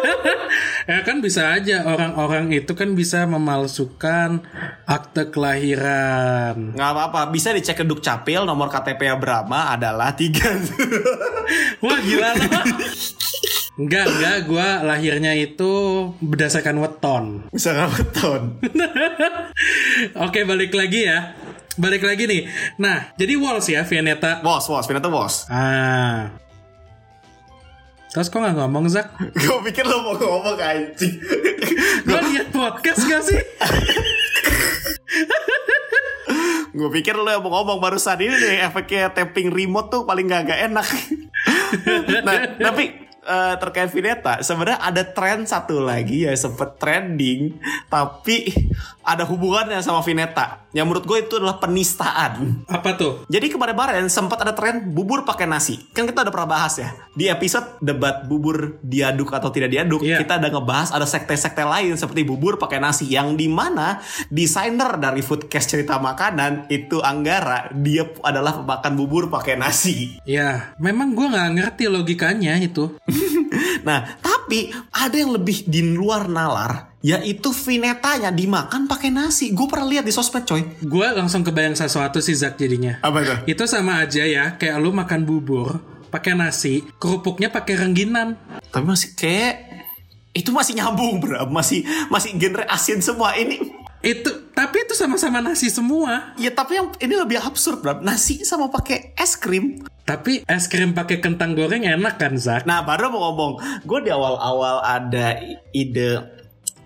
[0.91, 4.43] Ya kan bisa aja orang-orang itu kan bisa memalsukan
[4.83, 6.75] akte kelahiran.
[6.75, 10.51] nggak apa-apa bisa dicek ke Dukcapil nomor KTP ya Brahma adalah tiga
[11.87, 12.51] Wah gila lo.
[13.79, 15.71] Enggak, enggak, gua lahirnya itu
[16.19, 17.25] berdasarkan weton.
[17.55, 18.43] nggak beton
[20.27, 21.38] Oke, balik lagi ya.
[21.79, 22.43] Balik lagi nih.
[22.83, 24.43] Nah, jadi Walls ya, Vianeta.
[24.43, 26.35] bos bos Vineta bos Ah.
[28.11, 29.15] Terus kok nggak ngomong, Zak?
[29.47, 31.23] gue pikir lo mau ngomong anjing
[32.09, 33.37] Lo liat podcast gak sih?
[36.79, 40.47] gue pikir lo yang mau ngomong barusan ini nih efeknya tapping remote tuh paling gak,
[40.47, 40.87] gak enak
[42.27, 47.61] nah tapi eh, terkait Vineta sebenarnya ada tren satu lagi ya sempet trending
[47.93, 48.49] tapi
[49.05, 53.25] ada hubungannya sama Vineta yang menurut gue itu adalah penistaan Apa tuh?
[53.33, 55.81] Jadi kemarin-kemarin sempat ada tren bubur pakai nasi.
[55.97, 56.93] Kan kita udah pernah bahas ya.
[57.17, 60.21] Di episode debat bubur diaduk atau tidak diaduk, Iya.
[60.21, 65.25] kita ada ngebahas ada sekte-sekte lain seperti bubur pakai nasi yang di mana desainer dari
[65.25, 70.21] Foodcast cerita makanan itu Anggara dia adalah pemakan bubur pakai nasi.
[70.29, 72.93] Ya, memang gua nggak ngerti logikanya itu.
[73.89, 79.55] Nah, tapi ada yang lebih di luar nalar yaitu vinetanya dimakan pakai nasi.
[79.55, 80.63] Gue pernah lihat di sosmed coy.
[80.83, 82.99] Gua langsung kebayang sesuatu sih Zak jadinya.
[83.01, 83.35] Apa itu?
[83.55, 85.79] Itu sama aja ya, kayak lu makan bubur
[86.09, 88.35] pakai nasi, kerupuknya pakai rengginan.
[88.73, 89.55] Tapi masih kayak
[90.37, 93.59] itu masih nyambung bro, masih masih genre asin semua ini.
[93.99, 96.35] Itu tapi itu sama-sama nasi semua.
[96.39, 99.83] Ya tapi yang ini lebih absurd bro, nasi sama pakai es krim.
[100.07, 102.65] Tapi es krim pakai kentang goreng enak kan, Zak?
[102.65, 103.53] Nah baru mau ngomong,
[103.85, 105.37] gue di awal-awal ada
[105.75, 106.38] ide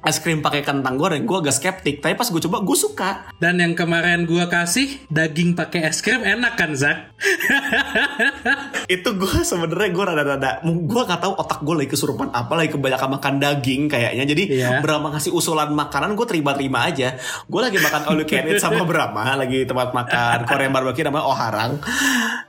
[0.02, 2.02] es krim pakai kentang goreng, gue agak skeptik.
[2.02, 3.10] Tapi pas gue coba, gue suka.
[3.38, 7.14] Dan yang kemarin gua kasih daging pakai es krim enak kan Zak?
[8.94, 13.08] itu gue sebenarnya gue rada-rada gue gak tahu otak gue lagi kesurupan apa lagi kebanyakan
[13.18, 14.68] makan daging kayaknya jadi Iya.
[14.82, 17.14] Brahma ngasih usulan makanan gue terima-terima aja
[17.46, 21.24] gue lagi makan all you can eat sama Brahma lagi tempat makan Korean barbecue namanya
[21.30, 21.72] Oharang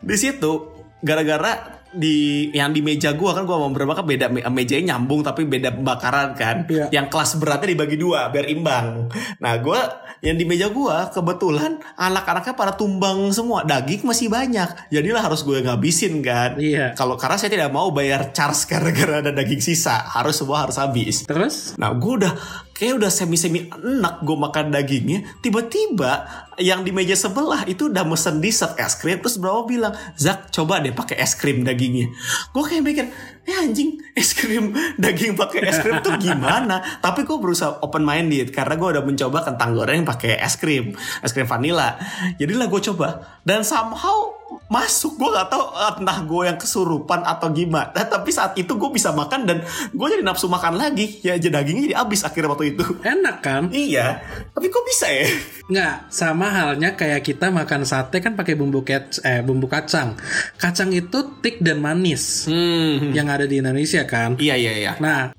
[0.01, 2.17] di situ gara-gara di
[2.49, 5.71] yang di meja gua kan gua mau berapa kan beda me- mejanya nyambung tapi beda
[5.75, 6.89] bakaran kan Iya.
[6.91, 9.79] yang kelas beratnya dibagi dua biar imbang nah gua
[10.19, 15.59] yang di meja gua kebetulan anak-anaknya pada tumbang semua daging masih banyak jadilah harus gue
[15.59, 16.93] ngabisin kan Iya.
[16.93, 21.23] kalau karena saya tidak mau bayar charge gara-gara ada daging sisa harus semua harus habis
[21.23, 21.75] Terus?
[21.75, 22.33] Nah gue udah
[22.73, 25.37] kayak udah semi-semi enak gue makan dagingnya.
[25.39, 26.25] Tiba-tiba
[26.57, 29.17] yang di meja sebelah itu udah mesen dessert es krim.
[29.17, 32.07] Terus berapa bilang, Zak coba deh pakai es krim dagingnya.
[32.55, 33.05] Gue kayak mikir,
[33.43, 36.79] eh anjing es krim daging pakai es krim tuh gimana?
[37.03, 41.35] Tapi gue berusaha open minded karena gue udah mencoba kentang goreng pakai es krim, es
[41.35, 41.99] krim vanilla.
[42.39, 44.31] Jadilah gue coba dan somehow
[44.67, 45.15] masuk.
[45.17, 45.63] Gue gak tahu
[46.01, 47.91] entah gue yang kesurupan atau gimana.
[47.93, 49.57] Tapi saat itu gue bisa makan dan
[49.91, 51.21] gue jadi nafsu makan lagi.
[51.21, 52.83] Ya jadi dagingnya jadi habis akhirnya waktu itu.
[53.03, 53.63] Enak kan?
[53.73, 54.21] iya.
[54.53, 55.25] Tapi kok bisa ya?
[55.69, 60.17] Nggak, sama halnya kayak kita makan sate kan pakai bumbu kec eh bumbu kacang.
[60.57, 62.49] Kacang itu thick dan manis.
[62.49, 63.13] Hmm.
[63.15, 64.35] Yang ada di Indonesia kan.
[64.39, 64.93] iya iya iya.
[64.99, 65.31] Nah,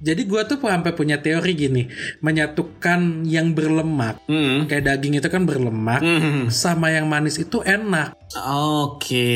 [0.00, 1.84] jadi gua tuh sampai punya teori gini,
[2.24, 4.64] menyatukan yang berlemak, hmm.
[4.64, 6.48] kayak daging itu kan berlemak, Hmm.
[6.48, 8.16] sama yang manis itu enak.
[8.32, 9.32] Oke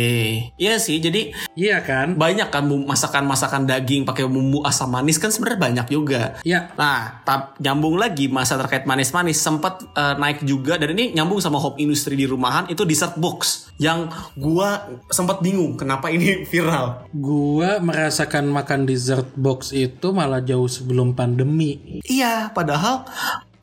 [0.54, 2.14] iya sih jadi Iya kan?
[2.14, 7.54] banyak kan masakan-masakan daging pakai bumbu asam manis kan sebenarnya banyak juga Ya, Nah, tap,
[7.58, 12.14] nyambung lagi masa terkait manis-manis sempat eh, naik juga dan ini nyambung sama home industry
[12.14, 17.06] di rumahan itu dessert box yang gua sempat bingung kenapa ini viral.
[17.10, 22.02] gua merasakan makan dessert box itu malah jauh sebelum pandemi.
[22.02, 23.06] Iya, padahal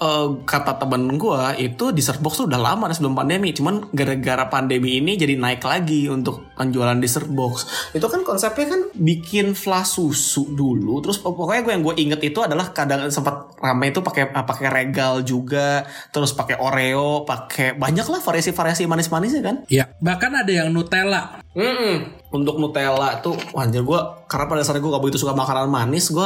[0.02, 4.50] eh, kata temen gua itu dessert box tuh udah lama nih sebelum pandemi, cuman gara-gara
[4.50, 7.70] pandemi ini jadi naik lagi untuk penjualan dessert box.
[7.94, 12.40] Itu kan konsepnya kan bikin flash susu dulu, terus pokoknya gue yang gue inget itu
[12.42, 18.10] adalah kadang sempat ramai itu pakai eh, pakai regal juga, terus pakai oreo, pakai banyak
[18.10, 19.56] lah variasi-variasi manis-manisnya kan.
[19.70, 21.44] Ya, bahkan ada yang Nutella.
[21.52, 22.24] Mm-mm.
[22.32, 24.00] Untuk Nutella tuh wajar gue
[24.32, 26.24] karena pada dasarnya gue gak begitu suka makanan manis gue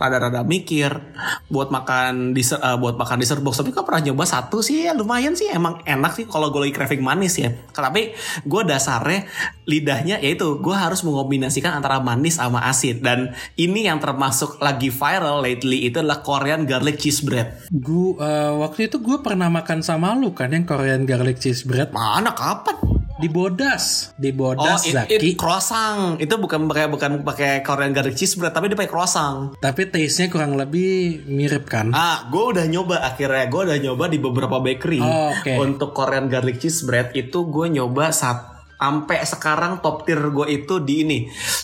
[0.00, 0.88] rada-rada mikir
[1.52, 3.60] buat makan dessert eh, buat makan dessert box.
[3.60, 6.72] Tapi kok pernah nyoba satu sih ya lumayan sih emang enak sih kalau gue lagi
[6.72, 7.52] craving manis ya.
[7.52, 8.16] Tapi
[8.48, 9.28] gue dasarnya
[9.68, 13.04] lidahnya yaitu gue harus mengombinasikan antara manis sama asin.
[13.04, 17.68] Dan ini yang termasuk lagi viral lately itu adalah Korean garlic cheese bread.
[17.68, 21.92] Gua waktu itu gue pernah makan sama lu kan yang Korean garlic cheese bread?
[21.92, 25.16] Mana kapan di Bodas, di Oh, Bodas it, Zaki.
[25.20, 26.16] it croissant.
[26.16, 29.52] Itu bukan pakai bukan pakai Korean garlic cheese bread, tapi dia pakai croissant.
[29.60, 31.92] Tapi taste-nya kurang lebih mirip kan?
[31.92, 33.48] Ah, gue udah nyoba akhirnya.
[33.52, 35.00] Gue udah nyoba di beberapa bakery.
[35.02, 35.52] Oh, oke.
[35.60, 40.82] Untuk Korean garlic cheese bread itu gue nyoba saat sampai sekarang top tier gue itu
[40.82, 41.18] di ini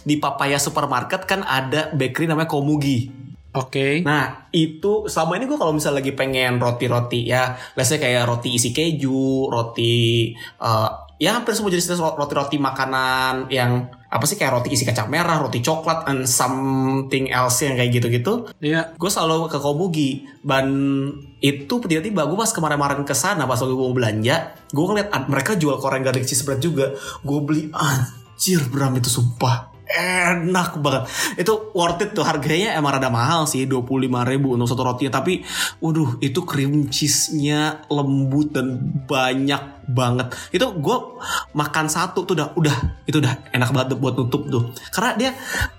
[0.07, 3.11] di Papaya Supermarket kan ada bakery namanya Komugi.
[3.59, 4.07] Oke.
[4.07, 8.71] Nah itu selama ini gue kalau misalnya lagi pengen roti-roti ya, say kayak roti isi
[8.71, 14.89] keju, roti eh, ya hampir semua jenis roti-roti makanan yang apa sih kayak roti isi
[14.89, 18.49] kacang merah, roti coklat, and something else yang kayak gitu-gitu.
[18.63, 18.97] Iya.
[18.97, 20.67] Gue selalu ke Komugi dan
[21.45, 25.77] itu tiba-tiba gue pas kemarin-kemarin ke sana pas lagi mau belanja, gue ngeliat mereka jual
[25.77, 26.97] Korean garlic cheese bread juga.
[27.21, 31.09] Gue beli anjir Bram itu sumpah enak banget
[31.41, 35.41] itu worth it tuh harganya emang rada mahal sih 25.000 ribu untuk satu rotinya tapi
[35.81, 38.77] waduh itu cream cheese-nya lembut dan
[39.09, 40.31] banyak banget.
[40.49, 40.99] Itu gue
[41.53, 44.63] makan satu tuh udah udah itu udah enak banget buat nutup tuh.
[44.89, 45.31] Karena dia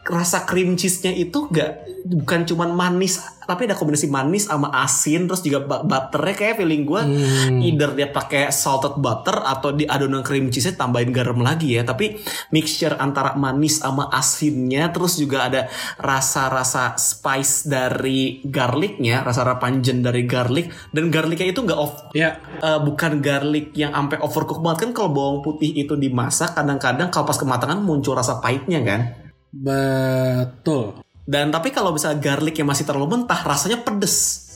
[0.03, 5.41] rasa cream cheese-nya itu gak bukan cuman manis tapi ada kombinasi manis sama asin terus
[5.41, 7.01] juga bu- butternya kayak feeling gue
[7.59, 11.81] either dia pakai salted butter atau di adonan cream cheese tambahin garam lagi ya.
[11.81, 12.17] Tapi
[12.49, 15.65] mixture antara manis sama asinnya terus juga ada
[15.99, 22.37] rasa-rasa spice dari garlicnya rasa-rasa panjen dari garlic dan garlicnya itu nggak off Ya.
[22.59, 27.27] eh, bukan garlic yang sampai overcook banget kan kalau bawang putih itu dimasak kadang-kadang kalau
[27.27, 29.01] pas kematangan muncul rasa pahitnya kan
[29.49, 31.01] Betul.
[31.25, 34.49] dan tapi kalau misalnya garlicnya masih terlalu mentah, rasanya pedes.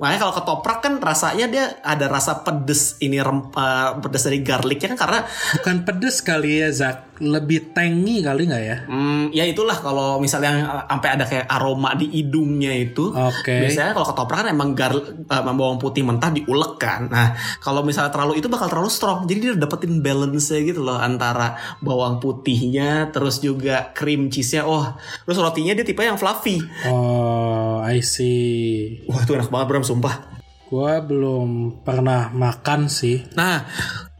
[0.00, 4.98] Makanya kalau ketoprak kan rasanya dia ada rasa pedes ini rempah pedes dari garlicnya kan
[5.06, 5.18] karena
[5.60, 7.09] Bukan pedes kali ya, Zak.
[7.20, 8.76] Lebih tangy kali nggak ya?
[8.88, 13.12] hmm, ya itulah kalau misalnya sampai ada kayak aroma di hidungnya itu.
[13.12, 13.60] Oke.
[13.60, 17.12] Biasanya kalau ketoprak kan emang gar, uh, bawang putih mentah diulek kan.
[17.12, 19.28] Nah, kalau misalnya terlalu itu bakal terlalu strong.
[19.28, 24.64] Jadi dia dapetin balance-nya gitu loh antara bawang putihnya terus juga cream cheese-nya.
[24.64, 24.96] Oh,
[25.28, 26.58] terus rotinya dia tipe yang fluffy.
[26.88, 29.04] Oh, I see.
[29.06, 30.40] Wah itu enak banget Bram sumpah.
[30.70, 33.26] Gua belum pernah makan sih.
[33.34, 33.66] Nah,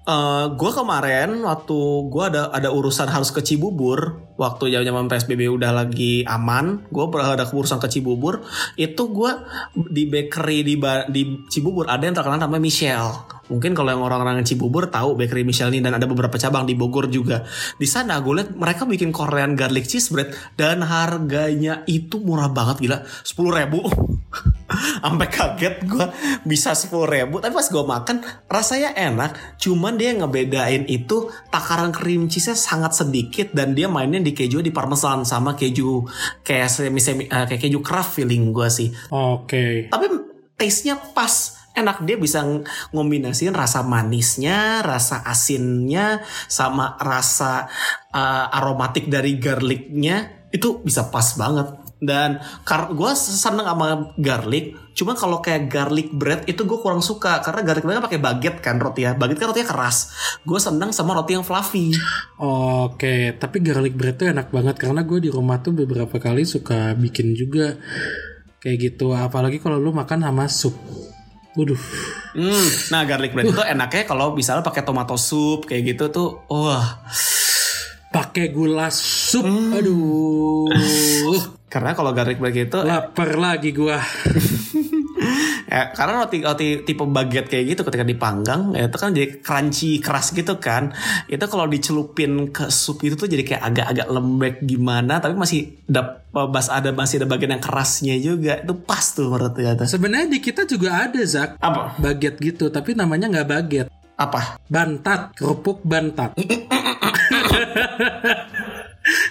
[0.00, 5.52] eh gue kemarin waktu gue ada ada urusan harus ke Cibubur, waktu zaman zaman PSBB
[5.52, 8.40] udah lagi aman, gue ada urusan ke Cibubur,
[8.80, 9.32] itu gue
[9.92, 10.80] di bakery di
[11.12, 13.40] di Cibubur ada yang terkenal namanya Michelle.
[13.50, 17.10] Mungkin kalau yang orang-orang Cibubur tahu bakery Michelle ini dan ada beberapa cabang di Bogor
[17.10, 17.42] juga.
[17.76, 22.88] Di sana gue lihat mereka bikin Korean garlic cheese bread dan harganya itu murah banget
[22.88, 23.84] gila, sepuluh ribu.
[25.02, 26.06] Sampai kaget gue
[26.46, 27.42] bisa sepuluh ribu.
[27.42, 29.58] Tapi pas gue makan rasanya enak.
[29.58, 33.50] Cuman dia ngebedain itu Takaran cream cheese-nya sangat sedikit.
[33.50, 35.26] Dan dia mainnya di keju di parmesan.
[35.26, 36.06] Sama keju
[36.46, 38.88] kayak semi semi eh, kayak keju craft feeling gue sih.
[39.10, 39.90] Oke.
[39.90, 40.06] Tapi
[40.54, 41.58] taste-nya pas.
[41.70, 42.02] Enak.
[42.02, 46.18] Dia bisa ng- ngombinasiin rasa manisnya, rasa asinnya,
[46.50, 47.70] sama rasa
[48.10, 50.50] uh, aromatik dari garlicnya.
[50.50, 51.70] Itu bisa pas banget.
[52.00, 52.40] Dan
[52.96, 57.84] gue seneng sama garlic, cuma kalau kayak garlic bread itu gue kurang suka karena garlic
[57.84, 60.08] bread kan pakai baget kan roti ya, baget kan rotinya keras.
[60.40, 61.92] Gue seneng sama roti yang fluffy.
[62.40, 66.96] Oke, tapi garlic bread tuh enak banget karena gue di rumah tuh beberapa kali suka
[66.96, 67.76] bikin juga
[68.64, 69.12] kayak gitu.
[69.12, 70.72] Apalagi kalau lu makan sama sup.
[71.52, 71.82] Waduh.
[72.32, 77.04] Hmm, nah garlic bread itu enaknya kalau misalnya pakai tomato soup kayak gitu tuh, wah.
[78.08, 79.44] Pakai gula sup.
[79.44, 80.64] Aduh.
[81.70, 84.02] Karena kalau garlic bread itu Lapar lagi gua.
[85.70, 90.02] Ya, karena roti roti tipe baget kayak gitu ketika dipanggang ya itu kan jadi crunchy
[90.02, 90.90] keras gitu kan.
[91.30, 96.26] Itu kalau dicelupin ke sup itu tuh jadi kayak agak-agak lembek gimana tapi masih ada
[96.34, 98.58] bas ada masih ada bagian yang kerasnya juga.
[98.58, 99.86] Itu pas tuh menurut gue.
[99.86, 101.62] Sebenarnya di kita juga ada Zak.
[101.62, 102.02] Apa?
[102.02, 103.86] Baget gitu, tapi namanya nggak baget.
[104.18, 104.58] Apa?
[104.66, 106.34] Bantat, kerupuk bantat.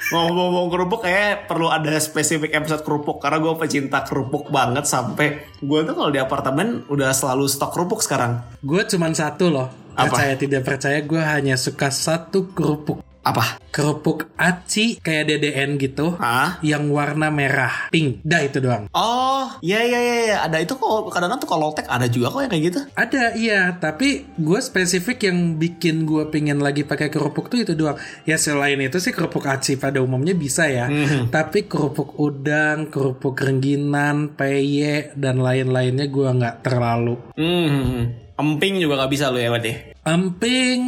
[0.09, 5.79] Ngomong-ngomong kerupuk kayak perlu ada spesifik episode kerupuk karena gue pecinta kerupuk banget sampai gue
[5.85, 8.41] tuh kalau di apartemen udah selalu stok kerupuk sekarang.
[8.65, 9.69] Gue cuman satu loh.
[9.93, 10.09] Apa?
[10.09, 13.05] Percaya tidak percaya, gue hanya suka satu kerupuk.
[13.19, 13.59] Apa?
[13.69, 16.15] Kerupuk aci kayak DDN gitu.
[16.17, 16.57] Hah?
[16.63, 18.23] Yang warna merah, pink.
[18.23, 18.87] Dah itu doang.
[18.95, 20.37] Oh, iya iya iya iya.
[20.47, 22.79] ada itu kok kadang-kadang tuh kalau tek ada juga kok yang kayak gitu.
[22.95, 27.99] Ada iya, tapi gue spesifik yang bikin gue pengen lagi pakai kerupuk tuh itu doang.
[28.23, 30.87] Ya selain itu sih kerupuk aci pada umumnya bisa ya.
[31.35, 37.15] Tapi kerupuk udang, kerupuk rengginan, peye dan lain-lainnya gue nggak terlalu.
[37.35, 39.73] Hmm, emping juga nggak bisa lo ya berarti.
[40.07, 40.81] Emping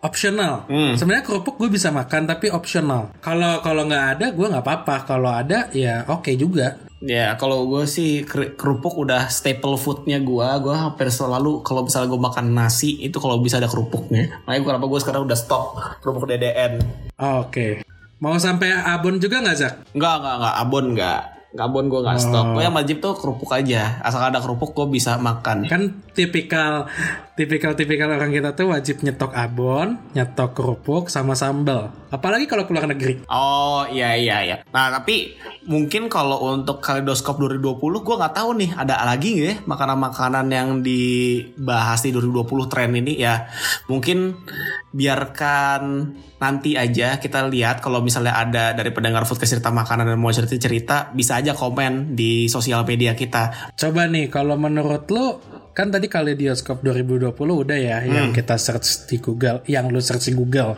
[0.00, 0.64] optional.
[0.66, 0.96] Hmm.
[0.96, 3.12] Sebenarnya kerupuk gue bisa makan tapi optional.
[3.20, 4.96] Kalau kalau nggak ada gue nggak apa-apa.
[5.04, 6.76] Kalau ada ya oke juga.
[7.00, 10.48] Ya kalau gue sih ker- kerupuk udah staple foodnya gue.
[10.60, 14.28] Gue hampir selalu kalau misalnya gue makan nasi itu kalau bisa ada kerupuknya.
[14.44, 15.64] Makanya kenapa gue sekarang udah stok
[16.04, 16.80] kerupuk DDN.
[17.16, 17.80] Oke.
[18.20, 19.74] Mau sampai abon juga nggak Zak?
[19.96, 21.22] Enggak enggak enggak abon enggak.
[21.50, 22.46] Enggak abon gue nggak stok.
[22.54, 23.98] Gue yang wajib tuh kerupuk aja.
[24.06, 25.66] Asal ada kerupuk gue bisa makan.
[25.66, 25.82] Kan
[26.14, 26.86] tipikal
[27.34, 31.90] tipikal tipikal orang kita tuh wajib nyetok abon, nyetok kerupuk sama sambal.
[32.14, 33.26] Apalagi kalau keluar negeri.
[33.26, 34.56] Oh iya iya iya.
[34.70, 35.34] Nah tapi
[35.66, 40.68] mungkin kalau untuk Kaleidoskop 2020 gue nggak tahu nih ada lagi nggak ya makanan-makanan yang
[40.86, 43.50] dibahas di 2020 tren ini ya.
[43.90, 44.38] Mungkin
[44.94, 45.82] biarkan
[46.40, 50.56] nanti aja kita lihat kalau misalnya ada dari pendengar foodcast cerita makanan dan mau cerita
[50.56, 53.72] cerita bisa aja komen di sosial media kita.
[53.72, 59.16] Coba nih kalau menurut lu kan tadi Kaleidoskop 2020 udah ya yang kita search di
[59.16, 60.76] Google, yang lu search di Google.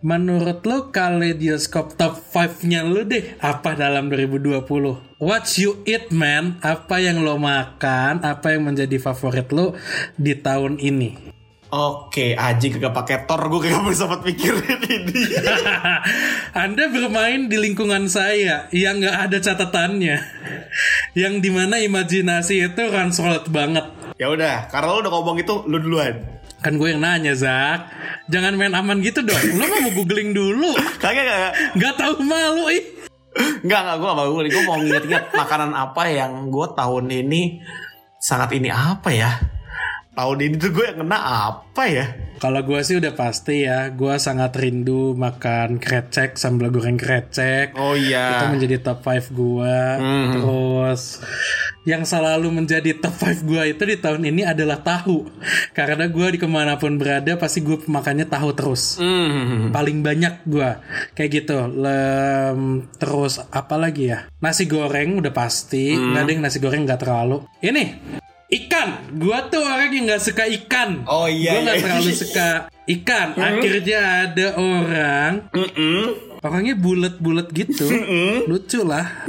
[0.00, 5.20] Menurut lu Kaleidoskop top 5-nya lu deh apa dalam 2020?
[5.20, 6.56] What you eat man?
[6.64, 8.24] Apa yang lo makan?
[8.24, 9.76] Apa yang menjadi favorit lu
[10.16, 11.43] di tahun ini?
[11.74, 15.26] Oke, Aji kagak pakai tor, gue kagak bisa sempat mikirin ini.
[16.62, 20.16] Anda bermain di lingkungan saya yang nggak ada catatannya,
[21.18, 23.90] yang di mana imajinasi itu ransrolt banget.
[24.14, 26.14] ya udah, karena lo udah ngomong itu, lu duluan.
[26.62, 27.90] Kan gue yang nanya Zak,
[28.30, 29.42] jangan main aman gitu dong.
[29.58, 31.52] Lo mau googling dulu, Kagak kagak.
[31.74, 32.86] nggak tahu malu ih.
[33.66, 37.58] Enggak, enggak, gue gak mau Gue mau nginget-nginget makanan apa yang gue tahun ini
[38.22, 39.53] sangat ini apa ya?
[40.14, 42.06] Tahun ini tuh gue yang kena apa ya?
[42.38, 47.74] Kalau gue sih udah pasti ya, gue sangat rindu makan krecek sambal goreng krecek.
[47.74, 48.46] Oh Itu iya.
[48.46, 49.78] menjadi top 5 gue.
[50.38, 51.02] Terus
[51.82, 55.26] yang selalu menjadi top 5 gue itu di tahun ini adalah tahu.
[55.74, 59.02] Karena gue di ke mana pun berada pasti gue makannya tahu terus.
[59.02, 59.74] Hmm.
[59.74, 60.70] Paling banyak gue
[61.18, 61.58] kayak gitu.
[61.74, 64.30] Lem, terus apa lagi ya?
[64.38, 65.98] Nasi goreng udah pasti.
[65.98, 67.42] Nggak ada yang nasi goreng nggak terlalu.
[67.58, 68.22] Ini
[68.62, 68.88] ikan.
[69.18, 71.02] Gue tuh orang yang nggak suka ikan.
[71.10, 71.84] Oh iya, Gue nggak iya.
[71.84, 72.48] terlalu suka
[72.86, 73.28] ikan.
[73.34, 76.02] Akhirnya ada orang Mm-mm.
[76.44, 77.88] Orangnya bulat-bulat gitu.
[78.44, 79.24] Lucu lah.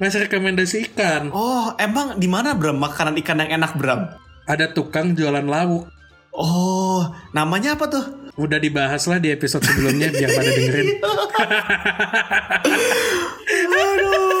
[0.00, 1.28] Mas rekomendasi ikan.
[1.28, 4.16] Oh, emang di mana Bram makanan ikan yang enak Bram?
[4.48, 5.92] Ada tukang jualan lauk.
[6.32, 7.04] Oh,
[7.36, 8.04] namanya apa tuh?
[8.38, 10.88] Udah dibahas lah di episode sebelumnya biar pada dengerin.
[13.76, 14.37] Aduh.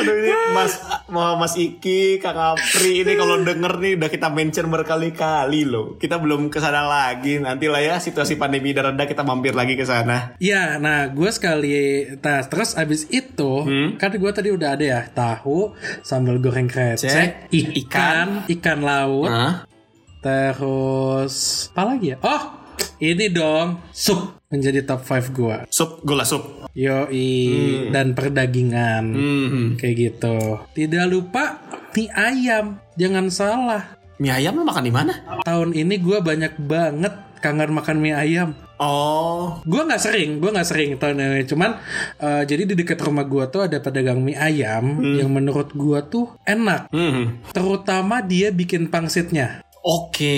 [0.00, 4.70] Aduh ini Mas mau Mas Iki, Kang Apri ini kalau denger nih udah kita mention
[4.70, 5.98] berkali-kali loh.
[5.98, 7.38] Kita belum ke sana lagi.
[7.42, 10.34] Nanti lah ya situasi pandemi udah reda kita mampir lagi ke sana.
[10.42, 13.52] Ya, nah gue sekali, nah terus abis itu
[13.98, 17.30] kan gue tadi udah ada ya tahu, sambal goreng krecek, Cek,
[17.86, 19.68] ikan, ikan laut, Hah?
[20.24, 22.16] terus apa lagi ya?
[22.24, 22.42] Oh,
[23.00, 25.56] ini dong sup menjadi top 5 gue.
[25.70, 26.66] Sup, gula sup.
[26.74, 27.30] Yoi
[27.90, 29.66] dan perdagingan Hmm.
[29.74, 30.58] kayak gitu.
[30.70, 31.58] Tidak lupa
[31.94, 33.82] mie ayam, jangan salah.
[34.18, 35.14] Mie ayam lu makan di mana?
[35.42, 38.52] Tahun ini gue banyak banget kangen makan mie ayam.
[38.76, 41.44] Oh, Gue nggak sering, gue nggak sering tahun ini.
[41.44, 41.76] Cuman
[42.16, 46.32] eh, jadi di dekat rumah gue tuh ada pedagang mie ayam yang menurut gue tuh
[46.42, 46.88] enak.
[46.88, 47.52] hmm.
[47.52, 49.60] Terutama dia bikin pangsitnya.
[49.80, 50.36] Oke.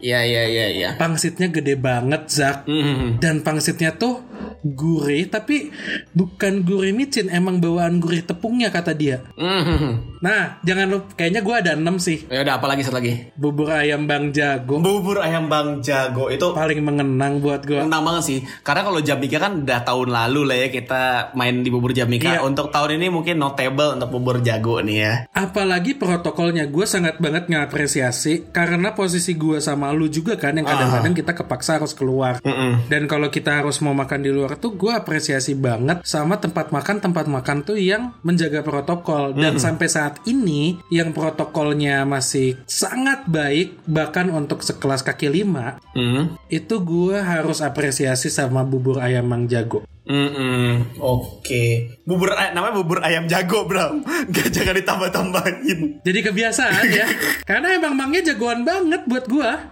[0.00, 0.90] Ya ya ya ya.
[0.96, 2.64] Pangsitnya gede banget, Zak.
[2.64, 3.20] Hmm.
[3.20, 4.24] Dan pangsitnya tuh
[4.62, 5.74] gurih, tapi
[6.14, 9.26] bukan gurih micin, emang bawaan gurih tepungnya kata dia.
[9.34, 10.18] Hmm.
[10.22, 12.18] Nah, jangan lupa, kayaknya gue ada 6 sih.
[12.30, 13.34] Ya udah apa lagi satu lagi?
[13.34, 17.82] Bubur ayam Bang Jago Bubur ayam Bang Jago itu paling mengenang buat gue.
[17.82, 21.02] Menang banget sih Karena kalau Jamika kan udah tahun lalu lah ya Kita
[21.34, 22.46] main di bubur Jamika Iya.
[22.46, 27.50] Untuk tahun ini mungkin notable untuk bubur jago nih ya Apalagi protokolnya gue sangat banget
[27.50, 32.38] ngapresiasi karena posisi gue sama lu juga kan yang kadang-kadang kita kepaksa harus keluar.
[32.44, 32.86] Mm-mm.
[32.86, 36.98] Dan kalau kita harus mau makan di luar tuh gue apresiasi banget sama tempat makan
[36.98, 43.80] tempat makan tuh yang menjaga protokol dan sampai saat ini yang protokolnya masih sangat baik
[43.84, 46.40] bahkan untuk sekelas kaki lima Mm.
[46.48, 49.84] itu gue harus apresiasi sama bubur ayam Mang Jago.
[50.02, 50.98] Mm-mm.
[50.98, 54.02] Oke Bubur ay- namanya bubur ayam jago bro
[54.34, 57.06] Gak jangan ditambah-tambahin Jadi kebiasaan ya.
[57.48, 59.70] Karena emang mangnya jagoan banget buat gua.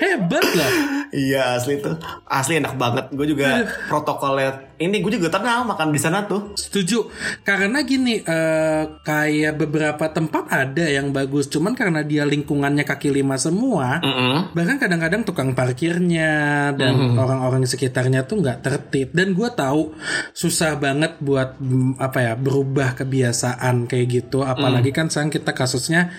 [0.00, 0.70] Hebat lah.
[1.14, 1.94] Iya asli tuh.
[2.26, 3.12] Asli enak banget.
[3.14, 7.06] Gue juga protokolnya Ini gue juga tenang makan di sana tuh Setuju.
[7.42, 13.36] Karena gini, eh, kayak beberapa tempat ada yang bagus, cuman karena dia lingkungannya kaki lima
[13.36, 14.50] semua, Mm-mm.
[14.52, 16.32] bahkan kadang-kadang tukang parkirnya
[16.74, 19.08] dan orang-orang di sekitarnya tuh nggak tertib.
[19.12, 19.94] Dan gue tahu
[20.32, 24.42] susah banget buat mm, apa ya berubah kebiasaan kayak gitu.
[24.42, 26.10] Apalagi kan sekarang kita kasusnya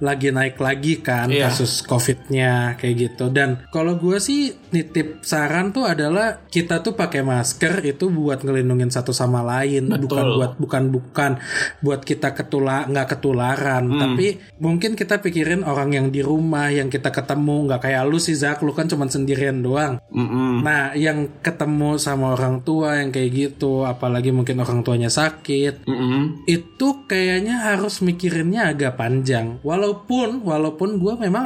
[0.00, 1.52] lagi naik lagi kan Iya.
[1.52, 3.28] kasus covidnya kayak gitu.
[3.30, 8.88] Dan kalau gue sih nitip saran tuh adalah kita tuh pakai masker itu buat ngelindungin
[8.88, 11.32] satu sama lain, bukan buat bukan bukan
[11.84, 17.12] buat kita ketula nggak ketularan, tapi mungkin kita pikirin orang yang di rumah yang kita
[17.12, 19.98] ketemu nggak kayak lu sih Zak, lu kan cuma sendirian doang.
[20.14, 20.62] Mm-mm.
[20.62, 26.46] Nah, yang ketemu sama orang tua yang kayak gitu, apalagi mungkin orang tuanya sakit, Mm-mm.
[26.46, 29.58] itu kayaknya harus mikirinnya agak panjang.
[29.66, 31.44] Walaupun walaupun gue memang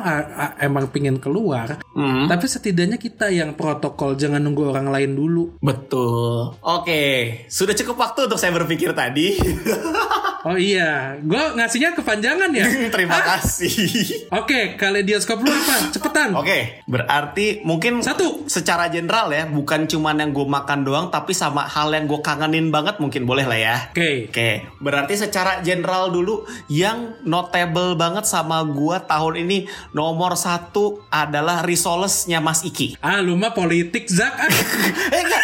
[0.61, 2.27] emang pingin keluar, Mm.
[2.27, 5.63] tapi setidaknya kita yang protokol jangan nunggu orang lain dulu.
[5.63, 7.03] Betul Oke
[7.49, 9.39] Sudah cukup waktu untuk saya berpikir tadi
[10.45, 12.69] Oh iya, gue ngasihnya kepanjangan ya.
[12.95, 15.89] Terima kasih Oke, kaleidoskop lu apa?
[15.89, 16.37] Cepetan.
[16.37, 18.45] Oke, berarti mungkin Satu.
[18.45, 22.69] secara general ya, bukan cuman yang gue makan doang, tapi sama hal yang gue kangenin
[22.69, 23.77] banget mungkin boleh lah ya.
[23.91, 24.29] Oke.
[24.29, 31.63] Oke, berarti secara general dulu yang notable banget sama gua tahun ini nomor satu adalah
[31.63, 33.01] risolesnya Mas Iki.
[33.01, 34.35] Ah, lu mah politik Zak.
[34.35, 34.51] Ah.
[35.15, 35.43] eh enggak,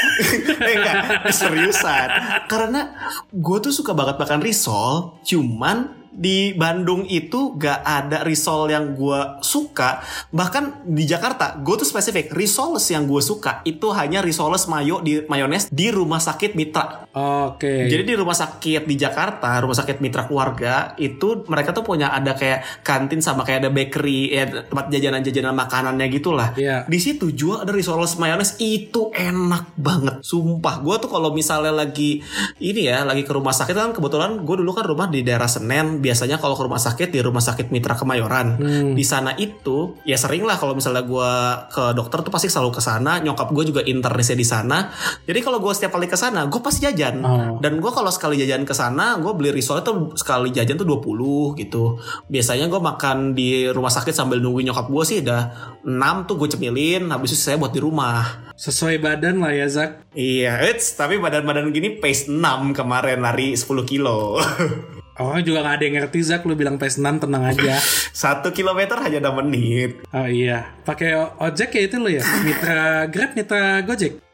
[0.60, 0.96] eh enggak,
[1.30, 2.08] seriusan.
[2.50, 2.90] Karena
[3.30, 4.89] gue tuh suka banget makan risol,
[5.26, 10.02] cuman di Bandung itu gak ada risol yang gue suka
[10.34, 15.22] bahkan di Jakarta gue tuh spesifik risoles yang gue suka itu hanya risoles mayo di
[15.26, 17.90] mayones di rumah sakit Mitra Oke.
[17.90, 22.34] jadi di rumah sakit di Jakarta, rumah sakit mitra keluarga itu mereka tuh punya ada
[22.34, 26.54] kayak kantin sama kayak ada bakery, ya tempat jajanan-jajanan makanannya gitulah.
[26.58, 26.86] Iya.
[26.90, 30.82] Di situ jual ada risoles mayones itu enak banget, sumpah.
[30.82, 32.22] Gue tuh kalau misalnya lagi
[32.58, 35.99] ini ya, lagi ke rumah sakit kan kebetulan gue dulu kan rumah di daerah Senen.
[36.00, 38.56] Biasanya kalau ke rumah sakit di rumah sakit mitra Kemayoran.
[38.96, 41.32] Di sana itu ya sering lah kalau misalnya gue
[41.68, 43.20] ke dokter tuh pasti selalu ke sana.
[43.20, 44.88] Nyokap gue juga internisnya di sana.
[45.28, 47.16] Jadi kalau gue setiap kali ke sana, gue pasti jajan.
[47.20, 47.60] Oh.
[47.60, 51.60] Dan gue kalau sekali jajan ke sana, gue beli risol tuh sekali jajan tuh 20
[51.60, 52.00] gitu.
[52.32, 55.42] Biasanya gue makan di rumah sakit sambil nungguin nyokap gue sih udah
[55.84, 58.52] 6 tuh gue cemilin, habis itu saya buat di rumah.
[58.56, 60.12] Sesuai badan lah ya Zak.
[60.12, 64.36] Iya, it's, tapi badan-badan gini pace 6 kemarin lari 10 kilo.
[65.20, 67.76] Orang juga gak ada yang ngerti Zak, lu bilang PS6 tenang aja.
[68.24, 70.00] Satu kilometer hanya 6 menit.
[70.16, 72.24] Oh iya, pakai ojek ya itu lo ya?
[72.40, 74.29] Mitra Grab, Mitra Gojek.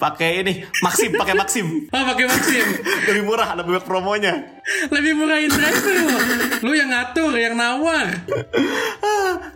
[0.00, 1.66] Pakai ini Maxim, pakai Maxim.
[1.92, 2.64] Oh pakai Maxim.
[3.08, 4.34] Lebih murah, lebih banyak promonya.
[4.88, 6.08] Lebih murahin driver lu.
[6.62, 8.06] Lu yang ngatur, yang nawar.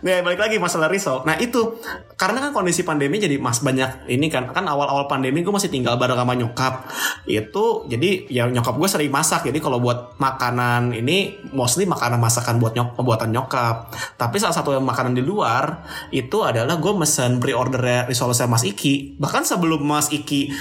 [0.01, 1.23] Nih balik lagi masalah risol.
[1.23, 1.79] Nah itu
[2.19, 5.95] karena kan kondisi pandemi jadi mas banyak ini kan kan awal-awal pandemi gue masih tinggal
[5.95, 6.89] bareng sama nyokap.
[7.25, 9.47] Itu jadi ya nyokap gue sering masak.
[9.47, 13.93] Jadi kalau buat makanan ini mostly makanan masakan buat nyok buatan nyokap.
[14.19, 19.21] Tapi salah satu makanan di luar itu adalah gue mesen pre-order risolnya Mas Iki.
[19.21, 20.51] Bahkan sebelum Mas Iki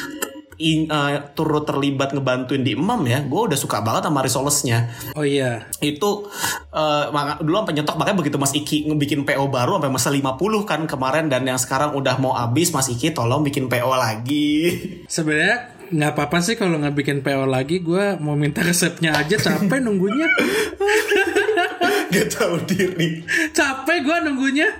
[0.54, 5.26] in, uh, turut terlibat ngebantuin di Emam ya, gue udah suka banget sama risolesnya Oh
[5.26, 5.66] iya.
[5.80, 6.30] itu
[7.10, 10.30] maka- dulu sampai nyetok makanya begitu Mas Iki ngebikin PO baru sampai masa 50
[10.62, 14.78] kan kemarin dan yang sekarang udah mau habis Mas Iki tolong bikin PO lagi.
[15.10, 17.82] Sebenarnya nggak apa-apa sih kalau nggak bikin PO lagi.
[17.82, 19.34] Gue mau minta resepnya aja.
[19.34, 20.30] Capek nunggunya.
[22.06, 23.26] Gak tahu diri.
[23.50, 24.70] Capek gue nunggunya.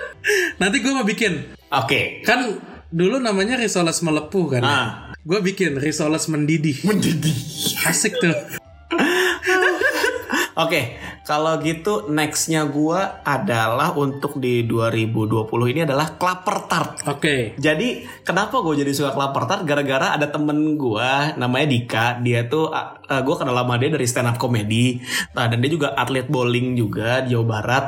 [0.60, 1.32] Nanti gue mau bikin.
[1.70, 2.20] Oke.
[2.20, 2.60] Kan
[2.94, 4.62] dulu namanya risoles melepuh kan.
[4.62, 4.88] Ah.
[5.26, 6.86] Gue bikin risoles mendidih.
[6.86, 7.34] Mendidih.
[7.90, 8.34] Asik tuh.
[10.64, 10.94] Oke,
[11.24, 16.92] kalau gitu nextnya gua adalah untuk di 2020 ini adalah klaper tart.
[17.08, 17.56] Oke.
[17.56, 19.62] Jadi kenapa gue jadi suka klaper tart?
[19.64, 21.10] Gara-gara ada temen gue
[21.40, 22.06] namanya Dika.
[22.20, 25.00] Dia tuh uh, gue kenal sama dia dari stand up comedy.
[25.32, 27.84] Nah dan dia juga atlet bowling juga di Jawa Barat.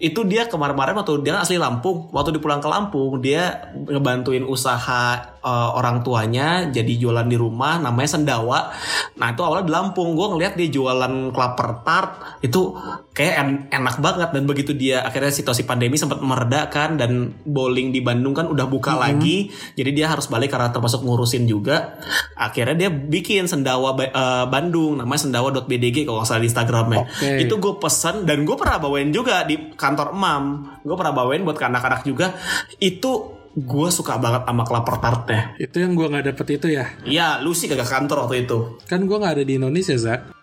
[0.00, 2.08] Itu dia kemarin-kemarin waktu dia asli Lampung.
[2.08, 7.78] Waktu di pulang ke Lampung dia ngebantuin usaha uh, orang tuanya jadi jualan di rumah
[7.78, 8.72] namanya Sendawa.
[9.18, 10.14] Nah itu awalnya di Lampung.
[10.18, 12.10] Gue ngeliat dia jualan klaper tart.
[12.42, 12.74] Itu
[13.14, 14.28] kayak en- enak banget.
[14.34, 18.66] Dan begitu dia akhirnya situasi pandemi sempat mereda kan dan bowling di Bandung kan udah
[18.66, 19.50] buka lagi.
[19.74, 21.98] Jadi dia harus balik karena termasuk ngurusin juga.
[22.34, 24.98] Akhirnya dia bikin sendawa eh, Bandung.
[24.98, 26.98] Namanya sendawa.bdg kalau nggak salah di Instagramnya.
[27.08, 27.30] Oke.
[27.38, 30.42] itu gue pesen dan gue pernah bawain juga di kantor emam
[30.88, 32.34] gue pernah bawain buat ke anak-anak juga.
[32.80, 36.84] Itu gue suka banget sama klaper tartnya Itu yang gue nggak dapet itu ya.
[37.06, 38.80] Iya, lu sih kagak kantor waktu itu.
[38.84, 40.38] Kan gue nggak ada di Indonesia, Zak.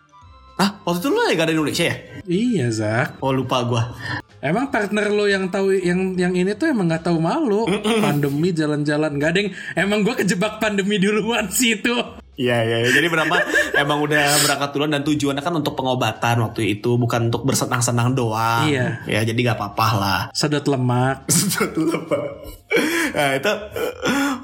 [0.55, 1.95] Ah, waktu itu lu gak ada di Indonesia ya?
[2.23, 3.19] Iya, Zak.
[3.19, 3.91] Oh lupa gua.
[4.39, 7.67] Emang partner lo yang tahu yang yang ini tuh emang nggak tahu malu.
[7.99, 11.91] Pandemi jalan-jalan yang emang gue kejebak pandemi duluan sih itu.
[12.35, 12.89] Iya iya iya.
[12.91, 13.31] jadi berapa
[13.83, 18.67] emang udah berangkat duluan dan tujuannya kan untuk pengobatan waktu itu bukan untuk bersenang-senang doang.
[18.67, 19.01] Iya.
[19.07, 20.21] Ya jadi nggak apa-apa lah.
[20.35, 21.25] Sedot lemak.
[23.15, 23.51] nah itu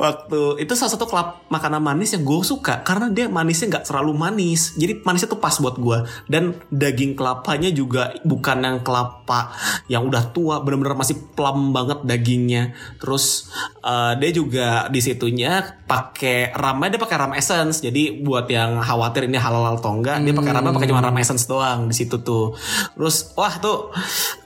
[0.02, 2.82] waktu itu salah satu kelap makanan manis yang gue suka.
[2.82, 4.74] Karena dia manisnya nggak terlalu manis.
[4.74, 5.98] Jadi manisnya tuh pas buat gue.
[6.26, 9.54] Dan daging kelapanya juga bukan yang kelapa
[9.86, 10.66] yang udah tua.
[10.66, 12.74] Bener-bener masih plum banget dagingnya.
[12.98, 13.54] Terus
[13.86, 17.86] eh, dia juga di situnya pakai ramnya dia pakai ram essence.
[17.86, 21.46] Jadi buat yang khawatir ini halal atau enggak dia pakai ramnya pakai cuma ram essence
[21.46, 22.58] doang di situ tuh.
[22.98, 23.94] Terus wah tuh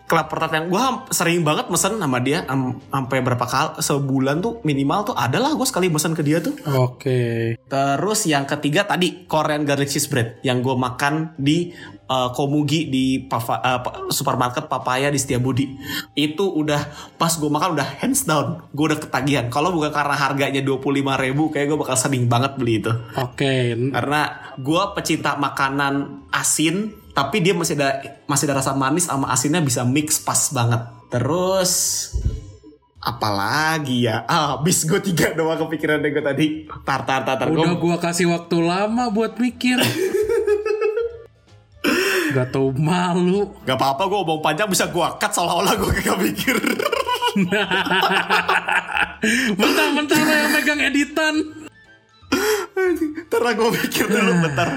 [0.05, 4.61] klaper tart yang gue sering banget mesen sama dia am- sampai berapa kali sebulan tuh
[4.61, 7.57] minimal tuh adalah gue sekali mesen ke dia tuh Oke.
[7.65, 11.73] terus yang ketiga tadi Korean garlic cheese bread yang gue makan di
[12.05, 15.73] uh, Komugi di Pava- uh, supermarket Papaya di Setiabudi
[16.13, 16.85] itu udah
[17.17, 21.49] pas gue makan udah hands down gue udah ketagihan kalau bukan karena harganya 25.000 ribu
[21.49, 23.73] kayak gue bakal sedih banget beli itu Oke.
[23.89, 24.21] karena
[24.61, 29.87] gue pecinta makanan asin tapi dia masih ada masih ada rasa manis sama asinnya bisa
[29.87, 31.71] mix pas banget terus
[32.99, 36.45] apalagi ya ah, habis gue tiga doang kepikiran deh gue tadi
[36.83, 39.77] tar tar tar tar Udah gue kasih waktu lama buat mikir.
[42.35, 43.55] Gak tau malu.
[43.63, 46.57] Gak apa-apa gue omong panjang bisa gue cut seolah-olah gue gak mikir
[49.61, 51.64] Bentar-bentar yang megang editan.
[53.25, 54.67] Ntar gue mikir dulu bentar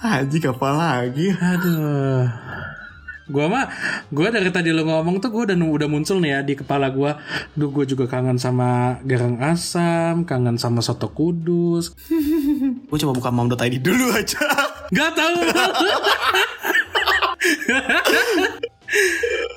[0.00, 2.26] Haji apa lagi Aduh.
[3.30, 3.70] Gua mah,
[4.10, 7.22] gua dari tadi lo ngomong tuh gue udah udah muncul nih ya di kepala gua.
[7.54, 11.94] Duh, gue juga kangen sama garang asam, kangen sama soto kudus.
[12.90, 14.42] Gue coba buka mam.id dulu aja
[14.90, 15.38] Gak tahu.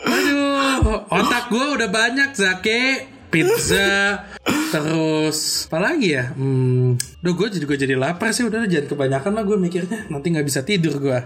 [0.06, 3.10] Aduh, otak gue udah banyak Zake.
[3.34, 4.22] Pizza,
[4.70, 6.30] terus apa lagi ya?
[6.38, 8.46] Hmm, duh gue juga jadi lapar sih.
[8.46, 10.06] Udah jangan kebanyakan lah gue mikirnya.
[10.14, 11.20] Nanti nggak bisa tidur gue.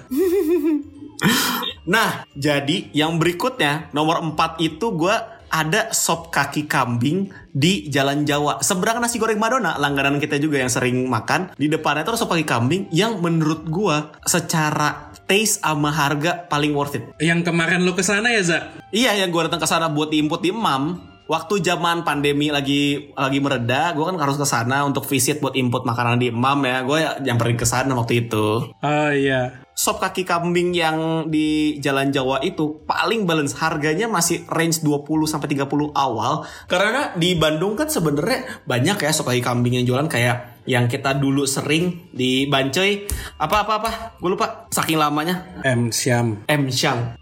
[1.88, 5.16] Nah, jadi yang berikutnya nomor 4 itu gue
[5.48, 8.60] ada sop kaki kambing di Jalan Jawa.
[8.60, 11.56] Seberang nasi goreng Madonna, langganan kita juga yang sering makan.
[11.56, 13.98] Di depannya itu ada sop kaki kambing yang menurut gue
[14.28, 17.04] secara taste sama harga paling worth it.
[17.20, 18.92] Yang kemarin lo ke sana ya Zak?
[18.92, 23.40] Iya, yang gue datang ke sana buat diinput di Emam waktu zaman pandemi lagi lagi
[23.44, 26.82] mereda, gue kan harus ke sana untuk visit buat input makanan di Emam ya.
[26.88, 28.72] Gue nyamperin ke sana waktu itu.
[28.72, 29.64] Oh iya.
[29.78, 35.54] Sop kaki kambing yang di Jalan Jawa itu paling balance harganya masih range 20 sampai
[35.54, 36.50] 30 awal.
[36.66, 41.16] Karena di Bandung kan sebenarnya banyak ya sop kaki kambing yang jualan kayak yang kita
[41.16, 43.08] dulu sering di Bancoy
[43.40, 46.44] apa apa apa gue lupa saking lamanya M Syam.
[46.50, 47.16] M Syam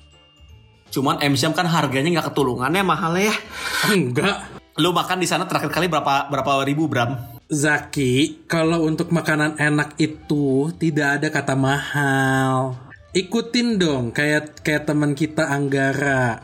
[0.95, 3.35] cuman M Syam kan harganya nggak ketulungannya mahal ya
[3.91, 4.47] Enggak.
[4.79, 10.01] lu makan di sana terakhir kali berapa berapa ribu Bram Zaki, kalau untuk makanan enak
[10.01, 12.73] itu tidak ada kata mahal.
[13.13, 16.41] Ikutin dong kayak kayak teman kita Anggara.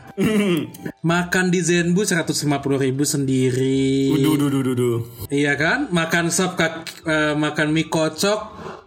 [1.02, 2.32] Makan di Zenbu 150
[2.78, 4.14] ribu sendiri.
[4.14, 5.90] duh duh duh duh Iya kan?
[5.90, 8.40] Makan sop kaki, eh, makan mie kocok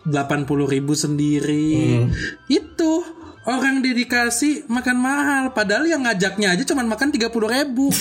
[0.07, 1.99] 80 ribu sendiri.
[2.47, 3.03] Itu
[3.46, 5.43] orang dedikasi makan mahal.
[5.52, 7.88] Padahal yang ngajaknya aja cuman makan 30 ribu.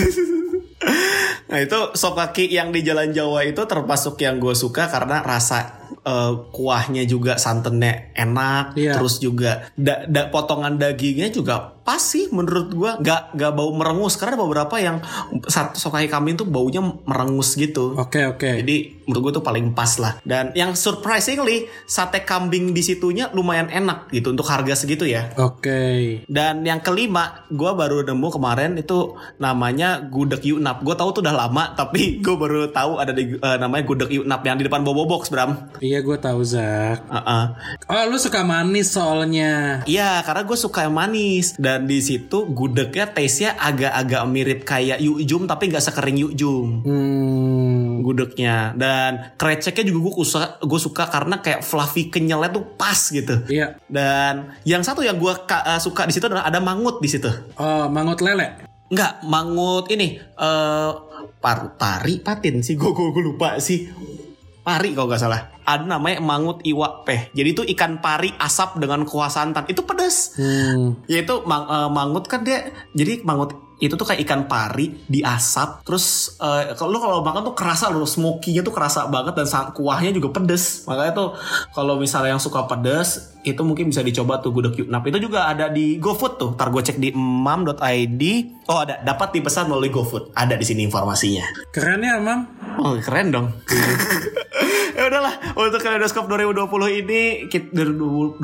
[1.44, 5.88] Nah itu sop kaki yang di Jalan Jawa itu termasuk yang gue suka karena rasa
[6.02, 8.98] eh, kuahnya juga santannya enak, Iya.
[8.98, 14.16] terus juga da- da- potongan dagingnya juga pas sih menurut gue nggak nggak bau merengus
[14.16, 15.04] karena ada beberapa yang
[15.44, 17.92] satu sop kaki kambing tuh baunya merengus gitu.
[18.00, 18.64] Oke oke.
[18.64, 20.16] Jadi menurut gue tuh paling pas lah.
[20.24, 25.32] Dan yang surprisingly sate kambing di situnya lumayan enak gitu untuk harga segitu ya.
[25.36, 26.24] Oke.
[26.28, 30.80] Dan yang kelima, gue baru nemu kemarin itu namanya gudeg Yunap.
[30.82, 34.40] Gue tahu tuh udah lama, tapi gue baru tahu ada di, eh, namanya gudeg Yunap
[34.44, 35.68] yang di depan Bobo Box, Bram.
[35.84, 37.04] Iya gue tahu Zak.
[37.08, 37.44] Heeh.
[37.88, 39.84] Oh lu suka manis soalnya.
[39.84, 41.56] Iya, karena gue suka yang manis.
[41.60, 46.86] Dan di situ gudegnya taste-nya agak-agak mirip kayak yukjum, tapi nggak sekering yukjum.
[46.86, 48.04] Hmm.
[48.04, 53.40] Gudegnya dan kreceknya juga gue suka, gue suka karena kayak fluffy kenyalnya tuh pas gitu.
[53.48, 53.80] Iya.
[53.88, 55.32] Dan yang satu yang gue
[55.80, 57.32] suka di situ adalah ada mangut di situ.
[57.56, 58.60] Oh mangut lele.
[58.92, 60.90] Enggak, mangut ini eh
[61.40, 63.88] par pari patin sih gue gue lupa sih.
[64.60, 65.53] Pari kalau nggak salah.
[65.64, 67.20] Ada namanya mangut iwak peh.
[67.32, 69.64] Jadi itu ikan pari asap dengan kuah santan.
[69.66, 70.36] Itu pedas.
[70.36, 71.00] Hmm.
[71.08, 76.38] Yaitu mang- eh, mangut kan dia jadi mangut itu tuh kayak ikan pari diasap terus
[76.38, 80.30] eh, kalau lu kalau makan tuh kerasa loh smoky-nya tuh kerasa banget dan kuahnya juga
[80.30, 81.28] pedes makanya tuh
[81.74, 85.68] kalau misalnya yang suka pedes itu mungkin bisa dicoba tuh gudeg Yunap itu juga ada
[85.68, 88.22] di GoFood tuh tar gue cek di emam.id
[88.70, 91.44] oh ada dapat dipesan melalui GoFood ada di sini informasinya
[91.74, 92.40] Keren ya mam.
[92.78, 93.46] Oh keren dong.
[94.96, 98.42] ya udahlah untuk Kaleidoskop 2020 ini kita 2020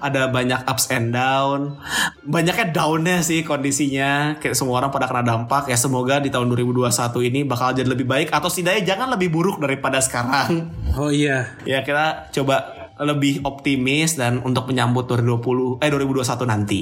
[0.00, 1.76] ada banyak ups and down.
[2.24, 4.40] Banyaknya downnya sih kondisinya.
[4.40, 6.88] Kayak semua orang pada kena dampak ya semoga di tahun 2021
[7.28, 10.72] ini bakal jadi lebih baik atau setidaknya jangan lebih buruk daripada sekarang.
[10.98, 11.54] Oh iya.
[11.62, 16.80] ya kita coba lebih optimis dan untuk menyambut 2020 eh 2021 nanti.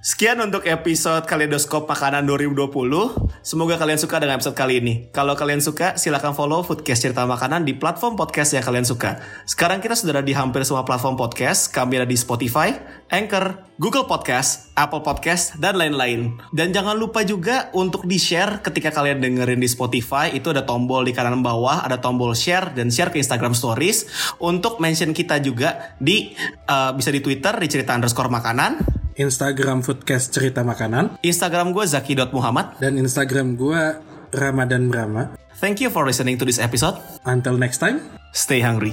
[0.00, 2.72] Sekian untuk episode Kaleidoskop Makanan 2020.
[3.44, 4.94] Semoga kalian suka dengan episode kali ini.
[5.12, 9.20] Kalau kalian suka, silahkan follow Foodcast Cerita Makanan di platform podcast yang kalian suka.
[9.44, 11.68] Sekarang kita sudah ada di hampir semua platform podcast.
[11.68, 12.72] Kami ada di Spotify,
[13.12, 16.36] Anchor, Google Podcast, Apple Podcast, dan lain-lain.
[16.52, 20.28] Dan jangan lupa juga untuk di-share ketika kalian dengerin di Spotify.
[20.28, 24.04] Itu ada tombol di kanan bawah, ada tombol share dan share ke Instagram Stories.
[24.36, 29.00] Untuk mention kita juga di eh, bisa di Twitter di cerita underscore makanan.
[29.16, 32.80] Instagram Foodcast Cerita Makanan Instagram gue zaki.muhammad.
[32.80, 34.00] dan Instagram gua
[34.32, 35.36] Ramadan Brahma.
[35.60, 36.96] Thank you for listening to this episode.
[37.24, 38.00] Until next time.
[38.32, 38.92] Stay hungry.